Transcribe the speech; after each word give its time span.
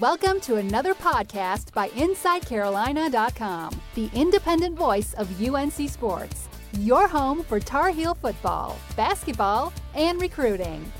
Welcome 0.00 0.40
to 0.40 0.56
another 0.56 0.94
podcast 0.94 1.72
by 1.72 1.90
InsideCarolina.com, 1.90 3.80
the 3.94 4.10
independent 4.14 4.76
voice 4.76 5.14
of 5.14 5.40
UNC 5.40 5.88
Sports, 5.88 6.48
your 6.80 7.06
home 7.06 7.44
for 7.44 7.60
Tar 7.60 7.90
Heel 7.90 8.16
football, 8.16 8.76
basketball, 8.96 9.72
and 9.94 10.20
recruiting. 10.20 10.90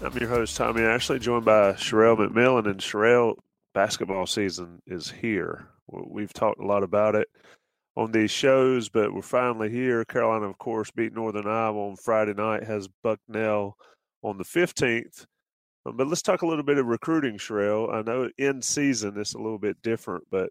I'm 0.00 0.16
your 0.16 0.30
host, 0.30 0.56
Tommy 0.56 0.80
Ashley, 0.80 1.18
joined 1.18 1.44
by 1.44 1.74
Sherelle 1.74 2.16
McMillan. 2.16 2.70
And 2.70 2.80
Sherelle, 2.80 3.34
basketball 3.74 4.26
season 4.26 4.80
is 4.86 5.10
here. 5.10 5.68
We've 5.86 6.32
talked 6.32 6.60
a 6.60 6.66
lot 6.66 6.84
about 6.84 7.14
it 7.14 7.28
on 7.98 8.12
these 8.12 8.30
shows, 8.30 8.88
but 8.88 9.12
we're 9.12 9.20
finally 9.20 9.68
here. 9.68 10.06
Carolina, 10.06 10.48
of 10.48 10.56
course, 10.56 10.90
beat 10.90 11.12
Northern 11.12 11.46
Iowa 11.46 11.90
on 11.90 11.96
Friday 11.96 12.32
night, 12.32 12.64
has 12.64 12.88
Bucknell 13.02 13.76
on 14.22 14.38
the 14.38 14.44
15th. 14.44 15.26
But 15.84 16.06
let's 16.08 16.22
talk 16.22 16.42
a 16.42 16.46
little 16.46 16.64
bit 16.64 16.78
of 16.78 16.86
recruiting, 16.86 17.36
Sherelle. 17.36 17.92
I 17.92 18.02
know 18.02 18.30
in 18.38 18.62
season 18.62 19.18
it's 19.18 19.34
a 19.34 19.38
little 19.38 19.58
bit 19.58 19.82
different, 19.82 20.24
but 20.30 20.50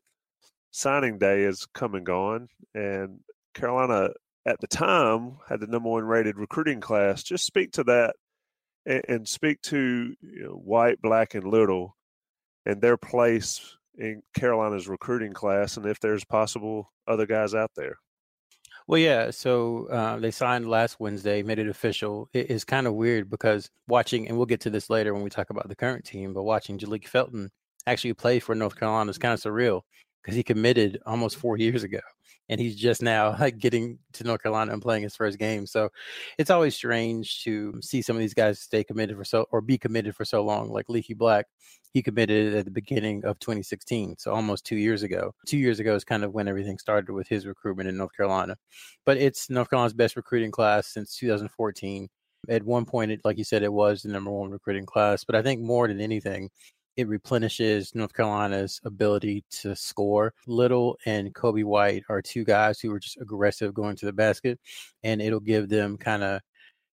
signing 0.71 1.17
day 1.17 1.43
is 1.43 1.67
come 1.73 1.95
and 1.95 2.05
gone. 2.05 2.49
And 2.75 3.19
Carolina 3.55 4.09
at 4.45 4.59
the 4.59 4.67
time 4.67 5.37
had 5.47 5.59
the 5.59 5.67
number 5.67 5.89
one 5.89 6.03
rated 6.03 6.37
recruiting 6.37 6.81
class. 6.81 7.23
Just 7.23 7.45
speak 7.45 7.71
to 7.73 7.83
that 7.85 8.15
and, 8.85 9.01
and 9.07 9.27
speak 9.27 9.61
to 9.63 10.13
you 10.21 10.43
know, 10.43 10.51
White, 10.51 11.01
Black, 11.01 11.33
and 11.33 11.45
Little 11.45 11.95
and 12.65 12.79
their 12.79 12.97
place 12.97 13.75
in 13.97 14.21
Carolina's 14.35 14.87
recruiting 14.87 15.33
class 15.33 15.77
and 15.77 15.85
if 15.85 15.99
there's 15.99 16.25
possible 16.25 16.91
other 17.07 17.25
guys 17.25 17.53
out 17.53 17.71
there. 17.75 17.97
Well, 18.87 18.99
yeah. 18.99 19.31
So 19.31 19.87
uh, 19.87 20.17
they 20.17 20.31
signed 20.31 20.69
last 20.69 20.99
Wednesday, 20.99 21.43
made 21.43 21.59
it 21.59 21.69
official. 21.69 22.29
It 22.33 22.49
is 22.49 22.63
kind 22.63 22.87
of 22.87 22.93
weird 22.93 23.29
because 23.29 23.69
watching, 23.87 24.27
and 24.27 24.37
we'll 24.37 24.45
get 24.45 24.61
to 24.61 24.69
this 24.69 24.89
later 24.89 25.13
when 25.13 25.23
we 25.23 25.29
talk 25.29 25.49
about 25.49 25.69
the 25.69 25.75
current 25.75 26.05
team, 26.05 26.33
but 26.33 26.43
watching 26.43 26.77
Jalek 26.77 27.07
Felton 27.07 27.49
actually 27.87 28.13
play 28.13 28.39
for 28.39 28.55
North 28.55 28.77
Carolina 28.77 29.09
is 29.09 29.17
kind 29.17 29.33
of 29.33 29.39
surreal 29.41 29.81
because 30.21 30.35
he 30.35 30.43
committed 30.43 30.99
almost 31.05 31.37
four 31.37 31.57
years 31.57 31.83
ago 31.83 31.99
and 32.49 32.59
he's 32.59 32.75
just 32.75 33.01
now 33.01 33.35
like 33.39 33.57
getting 33.57 33.99
to 34.13 34.23
North 34.23 34.43
Carolina 34.43 34.73
and 34.73 34.81
playing 34.81 35.03
his 35.03 35.15
first 35.15 35.37
game. 35.39 35.65
So 35.65 35.89
it's 36.37 36.49
always 36.49 36.75
strange 36.75 37.43
to 37.43 37.79
see 37.81 38.01
some 38.01 38.15
of 38.15 38.19
these 38.19 38.33
guys 38.33 38.59
stay 38.59 38.83
committed 38.83 39.17
for 39.17 39.23
so 39.23 39.45
or 39.51 39.61
be 39.61 39.77
committed 39.77 40.15
for 40.15 40.25
so 40.25 40.43
long. 40.43 40.69
Like 40.69 40.89
Leaky 40.89 41.13
Black, 41.13 41.47
he 41.93 42.01
committed 42.01 42.55
at 42.55 42.65
the 42.65 42.71
beginning 42.71 43.23
of 43.25 43.39
2016, 43.39 44.17
so 44.17 44.33
almost 44.33 44.65
two 44.65 44.77
years 44.77 45.03
ago. 45.03 45.33
Two 45.47 45.57
years 45.57 45.79
ago 45.79 45.95
is 45.95 46.03
kind 46.03 46.23
of 46.23 46.33
when 46.33 46.47
everything 46.47 46.77
started 46.77 47.11
with 47.11 47.27
his 47.27 47.45
recruitment 47.45 47.89
in 47.89 47.97
North 47.97 48.15
Carolina. 48.15 48.57
But 49.05 49.17
it's 49.17 49.49
North 49.49 49.69
Carolina's 49.69 49.93
best 49.93 50.15
recruiting 50.15 50.51
class 50.51 50.87
since 50.87 51.15
2014. 51.17 52.09
At 52.49 52.63
one 52.63 52.83
point, 52.83 53.11
it, 53.11 53.21
like 53.23 53.37
you 53.37 53.45
said, 53.45 53.63
it 53.63 53.71
was 53.71 54.01
the 54.01 54.09
number 54.09 54.29
one 54.29 54.51
recruiting 54.51 54.85
class. 54.85 55.23
But 55.23 55.35
I 55.35 55.41
think 55.41 55.61
more 55.61 55.87
than 55.87 56.01
anything, 56.01 56.49
it 56.95 57.07
replenishes 57.07 57.95
North 57.95 58.13
Carolina's 58.13 58.79
ability 58.83 59.43
to 59.49 59.75
score. 59.75 60.33
Little 60.47 60.97
and 61.05 61.33
Coby 61.33 61.63
White 61.63 62.03
are 62.09 62.21
two 62.21 62.43
guys 62.43 62.79
who 62.79 62.91
are 62.93 62.99
just 62.99 63.19
aggressive 63.19 63.73
going 63.73 63.95
to 63.97 64.05
the 64.05 64.13
basket, 64.13 64.59
and 65.03 65.21
it'll 65.21 65.39
give 65.39 65.69
them 65.69 65.97
kind 65.97 66.23
of, 66.23 66.41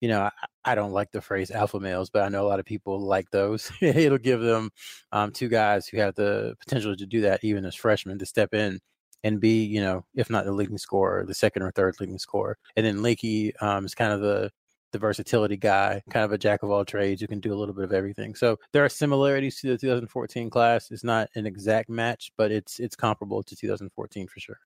you 0.01 0.09
know, 0.09 0.23
I, 0.23 0.31
I, 0.65 0.75
don't 0.75 0.93
like 0.93 1.13
the 1.13 1.21
phrase 1.21 1.51
alpha 1.51 1.79
males, 1.81 2.11
but 2.11 2.23
I 2.23 2.29
know 2.29 2.45
a 2.45 2.49
lot 2.49 2.61
of 2.61 2.67
people 2.67 3.01
like 3.01 3.31
those. 3.31 3.71
it'll 3.81 4.19
give 4.19 4.41
them 4.41 4.71
um, 5.13 5.31
two 5.31 5.49
guys 5.49 5.87
who 5.87 5.99
have 5.99 6.15
the 6.15 6.57
potential 6.61 6.97
to 6.97 7.07
do 7.07 7.23
that 7.23 7.41
even 7.43 7.65
as 7.65 7.75
freshmen 7.75 8.19
to 8.19 8.27
step 8.27 8.53
in 8.55 8.81
and 9.23 9.41
be, 9.41 9.65
you 9.65 9.81
know, 9.81 10.05
if 10.15 10.29
not 10.29 10.45
the 10.45 10.53
leading 10.53 10.79
scorer, 10.79 11.25
the 11.25 11.35
second 11.35 11.63
or 11.63 11.71
third 11.71 11.95
leading 12.01 12.19
scorer. 12.19 12.59
And 12.77 12.85
then 12.85 13.03
Leaky 13.03 13.57
um, 13.57 13.87
is 13.87 13.95
kind 13.95 14.13
of 14.13 14.21
the 14.21 14.51
the 14.95 14.99
versatility 14.99 15.57
guy, 15.57 16.01
kind 16.09 16.25
of 16.25 16.33
a 16.33 16.39
jack 16.39 16.63
of 16.63 16.71
all 16.71 16.85
trades 16.85 17.21
who 17.21 17.27
can 17.27 17.41
do 17.41 17.53
a 17.53 17.59
little 17.59 17.75
bit 17.75 17.85
of 17.85 17.93
everything. 17.93 18.37
So 18.37 18.59
there 18.73 18.85
are 18.85 18.89
similarities 18.89 19.61
to 19.61 19.69
the 19.69 19.77
2014 19.77 20.49
class. 20.49 20.91
It's 20.93 21.03
not 21.03 21.29
an 21.35 21.47
exact 21.47 21.91
match, 21.91 22.31
but 22.39 22.53
it's 22.53 22.79
it's 22.79 22.95
comparable 22.95 23.43
to 23.43 23.57
2014 23.57 24.29
for 24.29 24.41
sure. 24.41 24.61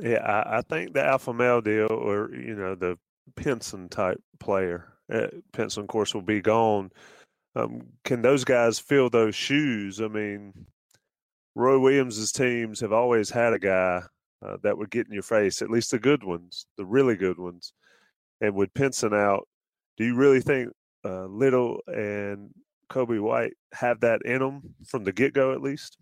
Yeah, 0.00 0.18
I, 0.18 0.58
I 0.58 0.62
think 0.62 0.94
the 0.94 1.04
alpha 1.04 1.32
male 1.32 1.60
deal, 1.60 1.86
or 1.90 2.34
you 2.34 2.56
know, 2.56 2.74
the 2.74 2.98
Pinson 3.36 3.88
type 3.88 4.20
player, 4.40 4.92
uh, 5.12 5.28
Pinson, 5.52 5.82
of 5.84 5.88
course, 5.88 6.12
will 6.12 6.22
be 6.22 6.40
gone. 6.40 6.90
Um, 7.54 7.86
can 8.04 8.22
those 8.22 8.44
guys 8.44 8.80
fill 8.80 9.10
those 9.10 9.36
shoes? 9.36 10.00
I 10.00 10.08
mean, 10.08 10.66
Roy 11.54 11.78
Williams's 11.78 12.32
teams 12.32 12.80
have 12.80 12.92
always 12.92 13.30
had 13.30 13.52
a 13.52 13.58
guy 13.60 14.02
uh, 14.44 14.56
that 14.64 14.76
would 14.76 14.90
get 14.90 15.06
in 15.06 15.12
your 15.12 15.22
face, 15.22 15.62
at 15.62 15.70
least 15.70 15.92
the 15.92 16.00
good 16.00 16.24
ones, 16.24 16.66
the 16.76 16.84
really 16.84 17.16
good 17.16 17.38
ones. 17.38 17.72
And 18.40 18.54
with 18.54 18.74
Pinson 18.74 19.14
out, 19.14 19.48
do 19.98 20.04
you 20.04 20.14
really 20.14 20.40
think 20.40 20.70
uh, 21.04 21.26
Little 21.26 21.80
and 21.86 22.50
Coby 22.90 23.20
White 23.20 23.52
have 23.74 24.00
that 24.00 24.22
in 24.24 24.38
them 24.38 24.74
from 24.86 25.04
the 25.04 25.12
get 25.12 25.34
go, 25.34 25.52
at 25.52 25.60
least? 25.60 25.98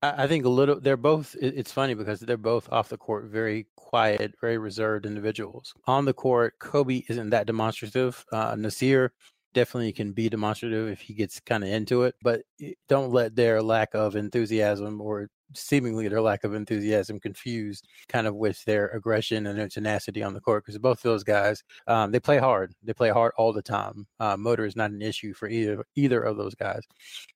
I 0.00 0.28
think 0.28 0.44
a 0.44 0.48
little. 0.48 0.78
They're 0.78 0.96
both. 0.96 1.34
It's 1.40 1.72
funny 1.72 1.94
because 1.94 2.20
they're 2.20 2.36
both 2.36 2.70
off 2.70 2.88
the 2.88 2.96
court 2.96 3.24
very 3.24 3.66
quiet, 3.74 4.32
very 4.40 4.56
reserved 4.56 5.06
individuals. 5.06 5.74
On 5.88 6.04
the 6.04 6.12
court, 6.12 6.54
Coby 6.60 7.04
isn't 7.08 7.30
that 7.30 7.48
demonstrative. 7.48 8.24
Uh, 8.30 8.54
Nassir 8.54 9.10
definitely 9.54 9.92
can 9.92 10.12
be 10.12 10.28
demonstrative 10.28 10.88
if 10.88 11.00
he 11.00 11.14
gets 11.14 11.40
kind 11.40 11.64
of 11.64 11.70
into 11.70 12.02
it, 12.02 12.14
but 12.22 12.42
don't 12.88 13.12
let 13.12 13.34
their 13.34 13.62
lack 13.62 13.94
of 13.94 14.16
enthusiasm 14.16 15.00
or 15.00 15.28
seemingly 15.54 16.08
their 16.08 16.20
lack 16.20 16.44
of 16.44 16.54
enthusiasm 16.54 17.18
confused 17.18 17.86
kind 18.08 18.26
of 18.26 18.34
with 18.34 18.62
their 18.64 18.88
aggression 18.88 19.46
and 19.46 19.58
their 19.58 19.68
tenacity 19.68 20.22
on 20.22 20.34
the 20.34 20.40
court 20.40 20.64
because 20.64 20.78
both 20.78 21.00
those 21.02 21.24
guys 21.24 21.62
um, 21.86 22.10
they 22.10 22.20
play 22.20 22.38
hard 22.38 22.72
they 22.82 22.92
play 22.92 23.08
hard 23.08 23.32
all 23.36 23.52
the 23.52 23.62
time 23.62 24.06
uh, 24.20 24.36
motor 24.36 24.66
is 24.66 24.76
not 24.76 24.90
an 24.90 25.02
issue 25.02 25.32
for 25.32 25.48
either 25.48 25.84
either 25.96 26.20
of 26.20 26.36
those 26.36 26.54
guys. 26.54 26.82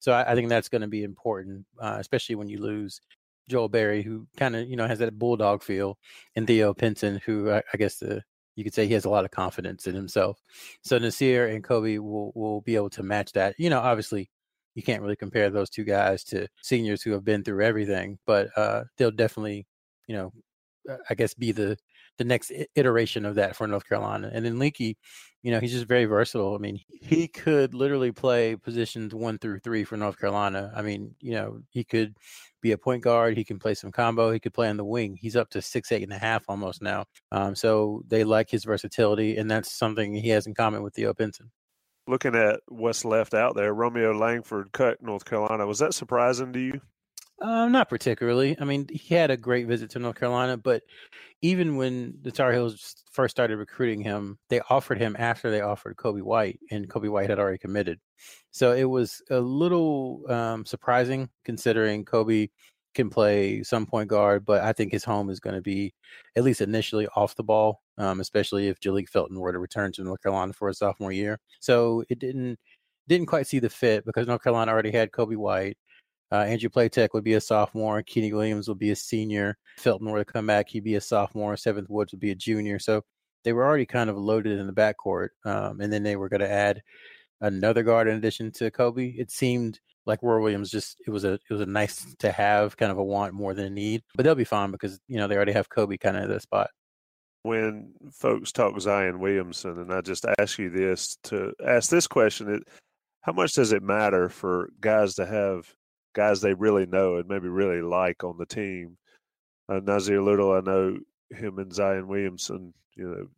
So 0.00 0.12
i, 0.12 0.32
I 0.32 0.34
think 0.34 0.48
that's 0.48 0.68
going 0.68 0.82
to 0.82 0.88
be 0.88 1.04
important 1.04 1.64
uh, 1.80 1.96
especially 1.98 2.34
when 2.34 2.48
you 2.48 2.60
lose 2.60 3.00
joel 3.48 3.68
berry 3.68 4.02
who 4.02 4.26
kind 4.36 4.54
of 4.56 4.68
you 4.68 4.76
know 4.76 4.86
has 4.86 4.98
that 4.98 5.18
bulldog 5.18 5.62
feel 5.62 5.98
and 6.36 6.46
theo 6.46 6.72
pinson 6.74 7.20
who 7.24 7.50
I, 7.50 7.62
I 7.72 7.76
guess 7.76 7.96
the 7.96 8.22
you 8.56 8.64
could 8.64 8.74
say 8.74 8.86
he 8.86 8.94
has 8.94 9.04
a 9.04 9.10
lot 9.10 9.24
of 9.24 9.30
confidence 9.30 9.86
in 9.86 9.94
himself. 9.94 10.40
So 10.82 10.98
Nassir 10.98 11.54
and 11.54 11.64
Coby 11.64 11.98
will 11.98 12.32
will 12.34 12.60
be 12.62 12.76
able 12.76 12.90
to 12.90 13.02
match 13.02 13.32
that. 13.32 13.54
You 13.58 13.70
know, 13.70 13.80
obviously 13.80 14.30
you 14.74 14.82
can't 14.82 15.02
really 15.02 15.16
compare 15.16 15.50
those 15.50 15.70
two 15.70 15.84
guys 15.84 16.24
to 16.24 16.48
seniors 16.62 17.02
who 17.02 17.12
have 17.12 17.24
been 17.24 17.44
through 17.44 17.62
everything, 17.64 18.18
but 18.26 18.48
uh, 18.56 18.84
they'll 18.96 19.10
definitely, 19.10 19.66
you 20.06 20.16
know, 20.16 20.32
uh, 20.88 20.96
I 21.10 21.14
guess 21.14 21.34
be 21.34 21.52
the 21.52 21.76
the 22.18 22.24
next 22.24 22.52
iteration 22.74 23.24
of 23.24 23.36
that 23.36 23.56
for 23.56 23.66
North 23.66 23.88
Carolina. 23.88 24.30
And 24.32 24.44
then 24.44 24.58
Leaky, 24.58 24.96
you 25.42 25.50
know, 25.50 25.60
he's 25.60 25.72
just 25.72 25.86
very 25.86 26.04
versatile. 26.04 26.54
I 26.54 26.58
mean, 26.58 26.80
he 26.88 27.28
could 27.28 27.74
literally 27.74 28.12
play 28.12 28.56
positions 28.56 29.14
one 29.14 29.38
through 29.38 29.60
three 29.60 29.84
for 29.84 29.96
North 29.96 30.18
Carolina. 30.18 30.72
I 30.74 30.82
mean, 30.82 31.14
you 31.20 31.32
know, 31.32 31.60
he 31.70 31.84
could 31.84 32.16
be 32.60 32.72
a 32.72 32.78
point 32.78 33.02
guard. 33.02 33.36
He 33.36 33.44
can 33.44 33.58
play 33.58 33.74
some 33.74 33.90
combo. 33.90 34.30
He 34.30 34.38
could 34.38 34.54
play 34.54 34.68
on 34.68 34.76
the 34.76 34.84
wing. 34.84 35.18
He's 35.20 35.36
up 35.36 35.50
to 35.50 35.62
six, 35.62 35.90
eight 35.90 36.04
and 36.04 36.12
a 36.12 36.18
half 36.18 36.44
almost 36.48 36.82
now. 36.82 37.04
Um, 37.32 37.54
so 37.56 38.02
they 38.06 38.24
like 38.24 38.50
his 38.50 38.64
versatility, 38.64 39.36
and 39.36 39.50
that's 39.50 39.72
something 39.72 40.14
he 40.14 40.28
has 40.28 40.46
in 40.46 40.54
common 40.54 40.82
with 40.82 40.94
Theo 40.94 41.12
Pinson 41.14 41.50
looking 42.08 42.34
at 42.34 42.60
what's 42.68 43.04
left 43.04 43.34
out 43.34 43.54
there, 43.54 43.72
Romeo 43.72 44.12
Langford 44.12 44.72
cut 44.72 45.03
North 45.03 45.24
Carolina. 45.24 45.66
Was 45.66 45.78
that 45.78 45.94
surprising 45.94 46.53
to 46.53 46.60
you? 46.60 46.80
Um, 47.42 47.72
not 47.72 47.89
particularly. 47.89 48.56
I 48.60 48.65
mean, 48.65 48.86
he 48.92 49.15
had 49.16 49.30
a 49.33 49.36
great 49.36 49.66
visit 49.66 49.91
to 49.91 49.98
North 49.98 50.16
Carolina, 50.16 50.56
but 50.56 50.84
even 51.41 51.77
when 51.77 52.15
the 52.22 52.30
Tar 52.30 52.53
Heels 52.53 53.04
first 53.10 53.34
started 53.34 53.56
recruiting 53.56 54.00
him, 54.00 54.39
they 54.48 54.60
offered 54.71 54.98
him 54.98 55.16
after 55.18 55.50
they 55.50 55.60
offered 55.60 55.97
Coby 55.97 56.22
White, 56.22 56.60
and 56.71 56.89
Coby 56.89 57.10
White 57.10 57.28
had 57.28 57.41
already 57.41 57.59
committed. 57.59 57.98
So 58.53 58.72
it 58.72 58.84
was 58.84 59.21
a 59.30 59.41
little 59.41 60.22
um, 60.28 60.65
surprising 60.65 61.30
considering 61.44 62.04
Coby 62.04 62.50
can 62.94 63.10
play 63.10 63.62
some 63.65 63.86
point 63.86 64.09
guard, 64.09 64.44
but 64.44 64.62
I 64.62 64.72
think 64.72 64.92
his 64.92 65.04
home 65.04 65.28
is 65.28 65.41
going 65.41 65.56
to 65.56 65.62
be 65.62 65.94
at 66.36 66.44
least 66.44 66.60
initially 66.60 67.09
off 67.16 67.34
the 67.34 67.42
ball, 67.42 67.83
um, 67.98 68.21
especially 68.21 68.68
if 68.68 68.78
Jalek 68.78 69.09
Felton 69.09 69.41
were 69.41 69.53
to 69.53 69.59
return 69.59 69.91
to 69.92 70.04
North 70.04 70.22
Carolina 70.22 70.53
for 70.53 70.68
a 70.68 70.74
sophomore 70.74 71.12
year. 71.12 71.41
So 71.60 72.04
it 72.09 72.21
didn't 72.21 72.59
didn't 73.09 73.27
quite 73.27 73.48
see 73.48 73.59
the 73.59 73.71
fit 73.71 74.04
because 74.04 74.28
North 74.28 74.42
Carolina 74.44 74.71
already 74.71 74.92
had 74.92 75.10
Coby 75.10 75.36
White. 75.36 75.77
Uh, 76.32 76.44
Andrew 76.44 76.70
Platek 76.70 77.10
would 77.12 77.24
be 77.24 77.34
a 77.34 77.40
sophomore. 77.40 78.02
Kenny 78.02 78.32
Williams 78.32 78.66
would 78.66 78.78
be 78.78 78.90
a 78.90 78.96
senior. 78.96 79.58
Felton 79.76 80.08
were 80.08 80.24
to 80.24 80.24
come 80.24 80.46
back, 80.46 80.70
he'd 80.70 80.82
be 80.82 80.94
a 80.94 81.00
sophomore. 81.00 81.56
Seventh 81.58 81.90
Woods 81.90 82.12
would 82.12 82.20
be 82.20 82.30
a 82.30 82.34
junior. 82.34 82.78
So 82.78 83.02
they 83.44 83.52
were 83.52 83.66
already 83.66 83.84
kind 83.84 84.08
of 84.08 84.16
loaded 84.16 84.58
in 84.58 84.66
the 84.66 84.72
backcourt, 84.72 85.28
um, 85.44 85.80
and 85.80 85.92
then 85.92 86.02
they 86.02 86.16
were 86.16 86.30
going 86.30 86.40
to 86.40 86.50
add 86.50 86.80
another 87.42 87.82
guard 87.82 88.08
in 88.08 88.16
addition 88.16 88.50
to 88.52 88.70
Coby. 88.70 89.18
It 89.18 89.30
seemed 89.30 89.78
like 90.06 90.22
Roy 90.22 90.40
Williams 90.40 90.70
just 90.70 90.96
it 91.06 91.10
was 91.10 91.24
a 91.24 91.34
it 91.34 91.50
was 91.50 91.60
a 91.60 91.66
nice 91.66 92.14
to 92.20 92.32
have 92.32 92.76
kind 92.76 92.90
of 92.90 92.98
a 92.98 93.04
want 93.04 93.34
more 93.34 93.52
than 93.52 93.66
a 93.66 93.70
need. 93.70 94.02
But 94.14 94.24
they'll 94.24 94.34
be 94.34 94.44
fine 94.44 94.70
because 94.70 94.98
you 95.08 95.18
know 95.18 95.28
they 95.28 95.36
already 95.36 95.52
have 95.52 95.68
Coby 95.68 96.00
kind 96.00 96.16
of 96.16 96.24
at 96.24 96.28
the 96.30 96.40
spot. 96.40 96.70
When 97.42 97.92
folks 98.12 98.52
talk 98.52 98.80
Zion 98.80 99.18
Williamson, 99.18 99.78
and 99.78 99.92
I 99.92 100.00
just 100.00 100.24
ask 100.38 100.58
you 100.58 100.70
this 100.70 101.18
to 101.24 101.52
ask 101.66 101.90
this 101.90 102.06
question: 102.06 102.62
How 103.20 103.32
much 103.32 103.52
does 103.52 103.72
it 103.72 103.82
matter 103.82 104.28
for 104.28 104.70
guys 104.80 105.14
to 105.16 105.26
have 105.26 105.74
guys 106.12 106.41
they 106.41 106.54
really 106.54 106.86
know 106.86 107.16
and 107.16 107.28
maybe 107.28 107.48
really 107.48 107.82
like 107.82 108.24
on 108.24 108.38
the 108.38 108.47
team? 108.47 108.97
Uh, 109.68 109.80
Nassir 109.80 110.24
Little, 110.24 110.53
I 110.53 110.60
know 110.60 110.98
him 111.30 111.59
and 111.59 111.72
Zion 111.72 112.09
Williamson. 112.09 112.74
You 112.94 113.09
know, 113.09 113.28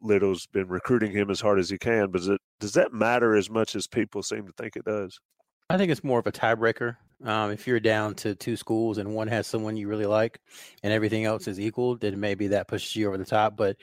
Little's 0.00 0.46
been 0.46 0.68
recruiting 0.68 1.12
him 1.12 1.30
as 1.30 1.40
hard 1.40 1.58
as 1.58 1.70
he 1.70 1.78
can, 1.78 2.10
but 2.10 2.22
it, 2.22 2.40
does 2.60 2.72
that 2.74 2.92
matter 2.92 3.36
as 3.36 3.50
much 3.50 3.76
as 3.76 3.86
people 3.86 4.22
seem 4.22 4.46
to 4.46 4.52
think 4.52 4.76
it 4.76 4.84
does? 4.84 5.18
I 5.68 5.76
think 5.76 5.90
it's 5.90 6.04
more 6.04 6.20
of 6.20 6.26
a 6.26 6.32
tiebreaker. 6.32 6.96
Um, 7.24 7.50
if 7.50 7.66
you're 7.66 7.80
down 7.80 8.14
to 8.16 8.34
two 8.34 8.56
schools 8.56 8.98
and 8.98 9.14
one 9.14 9.28
has 9.28 9.46
someone 9.46 9.76
you 9.76 9.88
really 9.88 10.06
like 10.06 10.38
and 10.82 10.92
everything 10.92 11.24
else 11.24 11.48
is 11.48 11.58
equal, 11.58 11.96
then 11.96 12.20
maybe 12.20 12.48
that 12.48 12.68
pushes 12.68 12.94
you 12.94 13.08
over 13.08 13.18
the 13.18 13.24
top. 13.24 13.56
But 13.56 13.76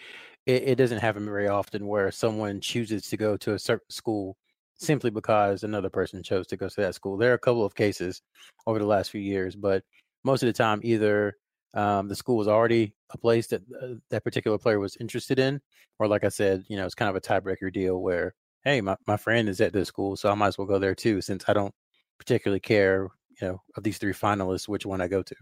it, 0.46 0.64
it 0.64 0.76
doesn't 0.76 1.00
happen 1.00 1.26
very 1.26 1.48
often 1.48 1.88
where 1.88 2.12
someone 2.12 2.62
chooses 2.62 3.10
to 3.10 3.18
go 3.18 3.36
to 3.38 3.54
a 3.54 3.60
certain 3.60 3.90
school 3.90 4.38
simply 4.76 5.10
because 5.10 5.64
another 5.64 5.90
person 5.90 6.24
chose 6.24 6.48
to 6.48 6.58
go 6.58 6.70
to 6.70 6.82
that 6.82 6.96
school. 6.96 7.18
There 7.18 7.32
are 7.32 7.36
a 7.36 7.40
couple 7.40 7.66
of 7.66 7.76
cases 7.76 8.22
over 8.68 8.80
the 8.80 8.86
last 8.86 9.12
few 9.12 9.22
years, 9.22 9.56
but 9.56 9.84
most 10.24 10.44
of 10.44 10.48
the 10.48 10.54
time, 10.54 10.82
either 10.84 11.36
um, 11.74 12.08
the 12.08 12.16
school 12.16 12.38
was 12.38 12.48
already 12.48 12.94
a 13.12 13.18
place 13.18 13.48
that 13.48 13.62
uh, 13.82 13.96
that 14.10 14.24
particular 14.24 14.58
player 14.58 14.80
was 14.80 14.98
interested 15.00 15.40
in, 15.40 15.62
or 16.00 16.08
like 16.08 16.24
I 16.24 16.30
said, 16.30 16.64
you 16.68 16.78
know, 16.78 16.86
it's 16.86 16.96
kind 16.96 17.10
of 17.10 17.16
a 17.16 17.22
tiebreaker 17.22 17.72
deal 17.72 18.02
where 18.02 18.34
hey, 18.64 18.82
my, 18.82 18.96
my 19.08 19.18
friend 19.18 19.50
is 19.50 19.62
at 19.62 19.74
this 19.74 19.90
school, 19.90 20.16
so 20.16 20.30
I 20.30 20.36
might 20.36 20.48
as 20.48 20.58
well 20.58 20.68
go 20.68 20.80
there 20.80 20.96
too, 20.96 21.22
since 21.22 21.44
I 21.48 21.54
don't 21.54 21.74
particularly 22.18 22.62
care, 22.62 23.10
you 23.42 23.48
know, 23.48 23.62
of 23.76 23.84
these 23.84 23.98
three 23.98 24.14
finalists, 24.14 24.68
which 24.68 24.86
one 24.86 25.02
I 25.02 25.08
go 25.08 25.22
to. 25.22 25.36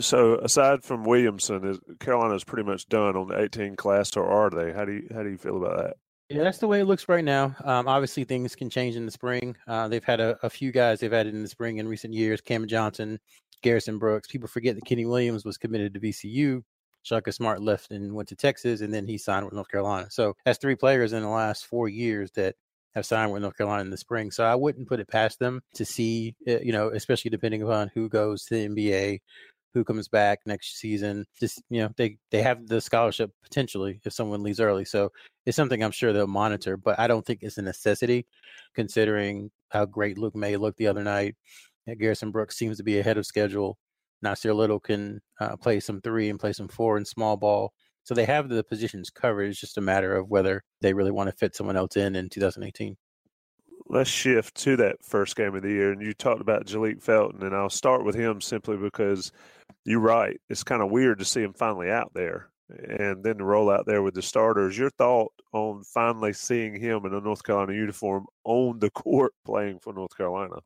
So, 0.00 0.36
aside 0.36 0.84
from 0.84 1.04
Williamson, 1.04 1.66
is 1.66 1.80
Carolina's 1.98 2.44
pretty 2.44 2.68
much 2.68 2.86
done 2.88 3.16
on 3.16 3.28
the 3.28 3.40
18 3.40 3.76
class, 3.76 4.16
or 4.16 4.26
are 4.26 4.50
they? 4.50 4.72
How 4.72 4.84
do 4.84 4.92
you 4.92 5.08
how 5.12 5.22
do 5.22 5.30
you 5.30 5.38
feel 5.38 5.56
about 5.56 5.78
that? 5.78 5.96
Yeah, 6.28 6.42
that's 6.42 6.58
the 6.58 6.68
way 6.68 6.80
it 6.80 6.84
looks 6.84 7.08
right 7.08 7.24
now. 7.24 7.56
Um, 7.64 7.88
obviously, 7.88 8.24
things 8.24 8.54
can 8.54 8.68
change 8.68 8.96
in 8.96 9.06
the 9.06 9.12
spring. 9.12 9.56
Uh, 9.66 9.88
they've 9.88 10.04
had 10.04 10.20
a, 10.20 10.38
a, 10.42 10.50
few 10.50 10.72
guys 10.72 11.00
they've 11.00 11.12
added 11.12 11.34
in 11.34 11.42
the 11.42 11.48
spring 11.48 11.78
in 11.78 11.88
recent 11.88 12.12
years: 12.12 12.42
Cam 12.42 12.66
Johnson, 12.66 13.18
Garrison 13.62 13.98
Brooks. 13.98 14.28
People 14.28 14.48
forget 14.48 14.74
that 14.74 14.84
Kenny 14.84 15.06
Williams 15.06 15.46
was 15.46 15.56
committed 15.56 15.94
to 15.94 16.00
VCU. 16.00 16.62
Shaka 17.02 17.32
Smart 17.32 17.62
left 17.62 17.90
and 17.90 18.14
went 18.14 18.28
to 18.28 18.36
Texas, 18.36 18.82
and 18.82 18.92
then 18.92 19.06
he 19.06 19.16
signed 19.16 19.46
with 19.46 19.54
North 19.54 19.70
Carolina. 19.70 20.08
So 20.10 20.34
that's 20.44 20.58
three 20.58 20.76
players 20.76 21.14
in 21.14 21.22
the 21.22 21.28
last 21.28 21.66
four 21.66 21.88
years 21.88 22.30
that 22.32 22.56
have 22.94 23.06
signed 23.06 23.32
with 23.32 23.40
North 23.40 23.56
Carolina 23.56 23.82
in 23.82 23.90
the 23.90 23.96
spring. 23.96 24.30
So 24.30 24.44
I 24.44 24.54
wouldn't 24.54 24.88
put 24.88 25.00
it 25.00 25.08
past 25.08 25.38
them 25.38 25.62
to 25.74 25.84
see, 25.86 26.34
eh, 26.46 26.60
you 26.62 26.72
know, 26.72 26.88
especially 26.88 27.30
depending 27.30 27.62
upon 27.62 27.90
who 27.94 28.10
goes 28.10 28.44
to 28.44 28.54
the 28.54 28.68
NBA, 28.68 29.20
who 29.78 29.84
comes 29.84 30.08
back 30.08 30.40
next 30.44 30.78
season. 30.78 31.24
Just 31.38 31.62
you 31.70 31.80
know, 31.80 31.90
they 31.96 32.18
they 32.30 32.42
have 32.42 32.66
the 32.66 32.80
scholarship 32.80 33.30
potentially 33.42 34.00
if 34.04 34.12
someone 34.12 34.42
leaves 34.42 34.60
early. 34.60 34.84
So 34.84 35.10
it's 35.46 35.56
something 35.56 35.82
I'm 35.82 35.92
sure 35.92 36.12
they'll 36.12 36.26
monitor, 36.26 36.76
but 36.76 36.98
I 36.98 37.06
don't 37.06 37.24
think 37.24 37.40
it's 37.42 37.58
a 37.58 37.62
necessity, 37.62 38.26
considering 38.74 39.50
how 39.68 39.86
great 39.86 40.18
Luke 40.18 40.34
Maye 40.34 40.56
looked 40.56 40.78
the 40.78 40.88
other 40.88 41.04
night. 41.04 41.36
Garrison 41.98 42.30
Brooks 42.30 42.58
seems 42.58 42.76
to 42.76 42.82
be 42.82 42.98
ahead 42.98 43.16
of 43.16 43.24
schedule. 43.24 43.78
Nassir 44.24 44.54
Little 44.54 44.80
can 44.80 45.20
uh, 45.40 45.56
play 45.56 45.80
some 45.80 46.00
three 46.00 46.28
and 46.28 46.40
play 46.40 46.52
some 46.52 46.68
four 46.68 46.98
in 46.98 47.04
small 47.04 47.36
ball. 47.36 47.72
So 48.02 48.14
they 48.14 48.24
have 48.24 48.48
the 48.48 48.64
positions 48.64 49.10
covered. 49.10 49.50
It's 49.50 49.60
just 49.60 49.78
a 49.78 49.82
matter 49.82 50.16
of 50.16 50.28
whether 50.28 50.64
they 50.80 50.92
really 50.92 51.10
want 51.10 51.30
to 51.30 51.36
fit 51.36 51.54
someone 51.54 51.76
else 51.76 51.96
in 51.96 52.16
in 52.16 52.28
2018. 52.28 52.96
Let's 53.90 54.10
shift 54.10 54.54
to 54.56 54.76
that 54.76 55.02
first 55.02 55.34
game 55.36 55.54
of 55.54 55.62
the 55.62 55.70
year. 55.70 55.92
And 55.92 56.02
you 56.02 56.12
talked 56.12 56.42
about 56.42 56.66
Jalek 56.66 57.02
Felton, 57.02 57.42
and 57.42 57.54
I'll 57.54 57.70
start 57.70 58.04
with 58.04 58.14
him 58.14 58.40
simply 58.40 58.76
because 58.76 59.32
you're 59.88 60.00
right. 60.00 60.40
It's 60.48 60.64
kind 60.64 60.82
of 60.82 60.90
weird 60.90 61.18
to 61.18 61.24
see 61.24 61.42
him 61.42 61.54
finally 61.54 61.90
out 61.90 62.12
there 62.14 62.50
and 62.68 63.24
then 63.24 63.38
to 63.38 63.44
roll 63.44 63.70
out 63.70 63.86
there 63.86 64.02
with 64.02 64.14
the 64.14 64.22
starters. 64.22 64.76
Your 64.76 64.90
thought 64.90 65.32
on 65.52 65.82
finally 65.84 66.32
seeing 66.32 66.78
him 66.78 67.06
in 67.06 67.14
a 67.14 67.20
North 67.20 67.42
Carolina 67.42 67.72
uniform 67.72 68.26
on 68.44 68.78
the 68.78 68.90
court 68.90 69.32
playing 69.44 69.78
for 69.80 69.92
North 69.92 70.16
Carolina? 70.16 70.56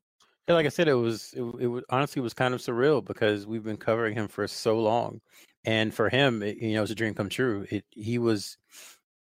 Yeah, 0.48 0.54
like 0.54 0.66
I 0.66 0.70
said, 0.70 0.88
it 0.88 0.94
was 0.94 1.32
it, 1.36 1.42
it 1.60 1.68
was 1.68 1.84
honestly 1.88 2.20
was 2.20 2.34
kind 2.34 2.52
of 2.52 2.60
surreal 2.60 3.04
because 3.04 3.46
we've 3.46 3.62
been 3.62 3.76
covering 3.76 4.14
him 4.14 4.26
for 4.26 4.48
so 4.48 4.80
long, 4.80 5.20
and 5.64 5.94
for 5.94 6.08
him, 6.08 6.42
it, 6.42 6.56
you 6.56 6.74
know, 6.74 6.82
it's 6.82 6.90
a 6.90 6.96
dream 6.96 7.14
come 7.14 7.28
true. 7.28 7.64
It, 7.70 7.84
he 7.90 8.18
was 8.18 8.58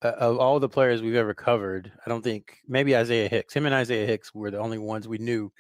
uh, 0.02 0.12
of 0.12 0.38
all 0.38 0.58
the 0.58 0.69
players 0.69 1.02
we've 1.02 1.14
ever 1.14 1.35
covered. 1.35 1.93
I 2.06 2.08
don't 2.08 2.25
think 2.25 2.61
maybe 2.67 2.97
Isaiah 2.97 3.29
Hicks. 3.29 3.52
Him 3.52 3.67
and 3.67 3.75
Isaiah 3.75 4.06
Hicks 4.06 4.35
were 4.35 4.50
the 4.50 4.61
only 4.61 4.79
ones 4.79 5.06
we 5.06 5.19
knew, 5.19 5.52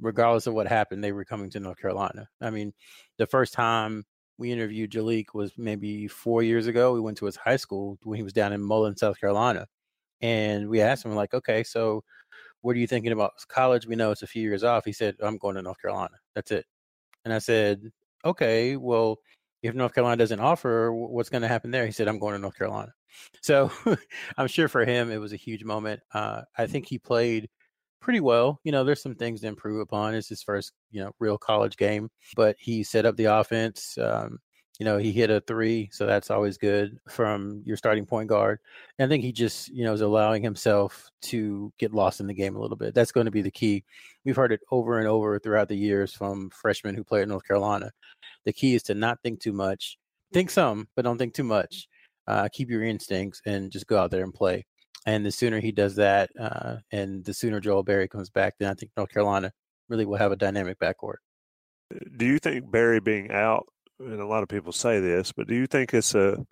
regardless 0.00 0.46
of 0.46 0.54
what 0.54 0.66
happened, 0.66 1.02
they 1.02 1.12
were 1.12 1.24
coming 1.24 1.50
to 1.50 1.60
North 1.60 1.78
Carolina. 1.78 2.28
I 2.40 2.50
mean, 2.50 2.72
the 3.16 3.26
first 3.26 3.52
time 3.52 4.04
we 4.38 4.52
interviewed 4.52 4.92
Jalek 4.92 5.26
was 5.34 5.52
maybe 5.56 6.06
four 6.08 6.42
years 6.42 6.66
ago. 6.66 6.92
We 6.92 7.00
went 7.00 7.18
to 7.18 7.26
his 7.26 7.36
high 7.36 7.56
school 7.56 7.98
when 8.02 8.16
he 8.16 8.22
was 8.22 8.32
down 8.32 8.52
in 8.52 8.62
Mullins, 8.62 9.00
South 9.00 9.20
Carolina, 9.20 9.66
and 10.20 10.68
we 10.68 10.80
asked 10.80 11.04
him 11.04 11.14
like, 11.14 11.34
okay, 11.34 11.64
so 11.64 12.04
what 12.60 12.76
are 12.76 12.78
you 12.78 12.86
thinking 12.86 13.12
about 13.12 13.32
college? 13.48 13.86
We 13.86 13.96
know 13.96 14.10
it's 14.10 14.22
a 14.22 14.26
few 14.26 14.42
years 14.42 14.64
off. 14.64 14.84
He 14.84 14.92
said, 14.92 15.16
I'm 15.20 15.38
going 15.38 15.56
to 15.56 15.62
North 15.62 15.80
Carolina. 15.80 16.14
That's 16.34 16.50
it. 16.50 16.66
And 17.24 17.32
I 17.32 17.38
said, 17.38 17.90
okay, 18.24 18.76
well, 18.76 19.18
if 19.62 19.74
North 19.74 19.94
Carolina 19.94 20.16
doesn't 20.16 20.40
offer, 20.40 20.92
what's 20.92 21.28
going 21.28 21.42
to 21.42 21.48
happen 21.48 21.70
there? 21.70 21.86
He 21.86 21.92
said, 21.92 22.08
I'm 22.08 22.18
going 22.18 22.34
to 22.34 22.38
North 22.40 22.56
Carolina. 22.56 22.92
So 23.42 23.70
I'm 24.36 24.46
sure 24.46 24.68
for 24.68 24.84
him, 24.84 25.10
it 25.10 25.18
was 25.18 25.32
a 25.32 25.36
huge 25.36 25.64
moment. 25.64 26.00
Uh, 26.12 26.42
I 26.56 26.66
think 26.66 26.86
he 26.86 26.98
played 26.98 27.48
pretty 28.00 28.20
well. 28.20 28.60
You 28.64 28.72
know, 28.72 28.84
there's 28.84 29.02
some 29.02 29.14
things 29.14 29.40
to 29.40 29.48
improve 29.48 29.80
upon. 29.80 30.14
It's 30.14 30.28
his 30.28 30.42
first, 30.42 30.72
you 30.90 31.00
know, 31.00 31.12
real 31.18 31.38
college 31.38 31.76
game, 31.76 32.10
but 32.36 32.56
he 32.58 32.82
set 32.82 33.06
up 33.06 33.16
the 33.16 33.26
offense. 33.26 33.96
Um, 33.98 34.38
you 34.78 34.84
know, 34.84 34.96
he 34.96 35.10
hit 35.10 35.28
a 35.28 35.40
three, 35.40 35.88
so 35.92 36.06
that's 36.06 36.30
always 36.30 36.56
good 36.56 36.98
from 37.08 37.62
your 37.64 37.76
starting 37.76 38.06
point 38.06 38.28
guard. 38.28 38.60
And 38.98 39.06
I 39.06 39.08
think 39.08 39.24
he 39.24 39.32
just, 39.32 39.68
you 39.70 39.84
know, 39.84 39.92
is 39.92 40.02
allowing 40.02 40.40
himself 40.40 41.10
to 41.22 41.72
get 41.78 41.92
lost 41.92 42.20
in 42.20 42.28
the 42.28 42.34
game 42.34 42.54
a 42.54 42.60
little 42.60 42.76
bit. 42.76 42.94
That's 42.94 43.10
going 43.10 43.24
to 43.24 43.32
be 43.32 43.42
the 43.42 43.50
key. 43.50 43.82
We've 44.24 44.36
heard 44.36 44.52
it 44.52 44.60
over 44.70 44.98
and 44.98 45.08
over 45.08 45.38
throughout 45.40 45.68
the 45.68 45.76
years 45.76 46.14
from 46.14 46.50
freshmen 46.50 46.94
who 46.94 47.02
play 47.02 47.22
at 47.22 47.28
North 47.28 47.46
Carolina. 47.46 47.90
The 48.44 48.52
key 48.52 48.76
is 48.76 48.84
to 48.84 48.94
not 48.94 49.18
think 49.22 49.40
too 49.40 49.52
much. 49.52 49.98
Think 50.32 50.48
some, 50.48 50.86
but 50.94 51.02
don't 51.02 51.18
think 51.18 51.34
too 51.34 51.44
much. 51.44 51.88
Uh, 52.28 52.48
keep 52.52 52.70
your 52.70 52.84
instincts 52.84 53.42
and 53.46 53.72
just 53.72 53.88
go 53.88 53.98
out 53.98 54.12
there 54.12 54.22
and 54.22 54.34
play. 54.34 54.64
And 55.08 55.24
the 55.24 55.32
sooner 55.32 55.58
he 55.58 55.72
does 55.72 55.94
that, 55.96 56.28
uh, 56.38 56.76
and 56.92 57.24
the 57.24 57.32
sooner 57.32 57.60
Joel 57.60 57.82
Berry 57.82 58.08
comes 58.08 58.28
back, 58.28 58.56
then 58.58 58.68
I 58.68 58.74
think 58.74 58.92
North 58.94 59.08
Carolina 59.08 59.50
really 59.88 60.04
will 60.04 60.18
have 60.18 60.32
a 60.32 60.36
dynamic 60.36 60.78
backcourt. 60.78 61.16
Do 62.18 62.26
you 62.26 62.38
think 62.38 62.70
Berry 62.70 63.00
being 63.00 63.30
out 63.32 63.66
and 63.98 64.20
a 64.20 64.26
lot 64.26 64.42
of 64.42 64.50
people 64.50 64.70
say 64.70 65.00
this, 65.00 65.32
but 65.32 65.48
do 65.48 65.54
you 65.54 65.66
think 65.66 65.94
it's 65.94 66.14
a 66.14 66.46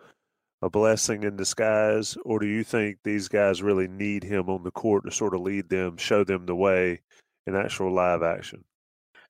a 0.62 0.70
blessing 0.70 1.22
in 1.22 1.36
disguise, 1.36 2.16
or 2.24 2.38
do 2.38 2.46
you 2.46 2.64
think 2.64 2.96
these 3.04 3.28
guys 3.28 3.62
really 3.62 3.88
need 3.88 4.24
him 4.24 4.48
on 4.48 4.62
the 4.62 4.70
court 4.70 5.04
to 5.04 5.10
sort 5.10 5.34
of 5.34 5.42
lead 5.42 5.68
them, 5.68 5.98
show 5.98 6.24
them 6.24 6.46
the 6.46 6.56
way 6.56 7.02
in 7.46 7.54
actual 7.54 7.92
live 7.92 8.22
action? 8.22 8.64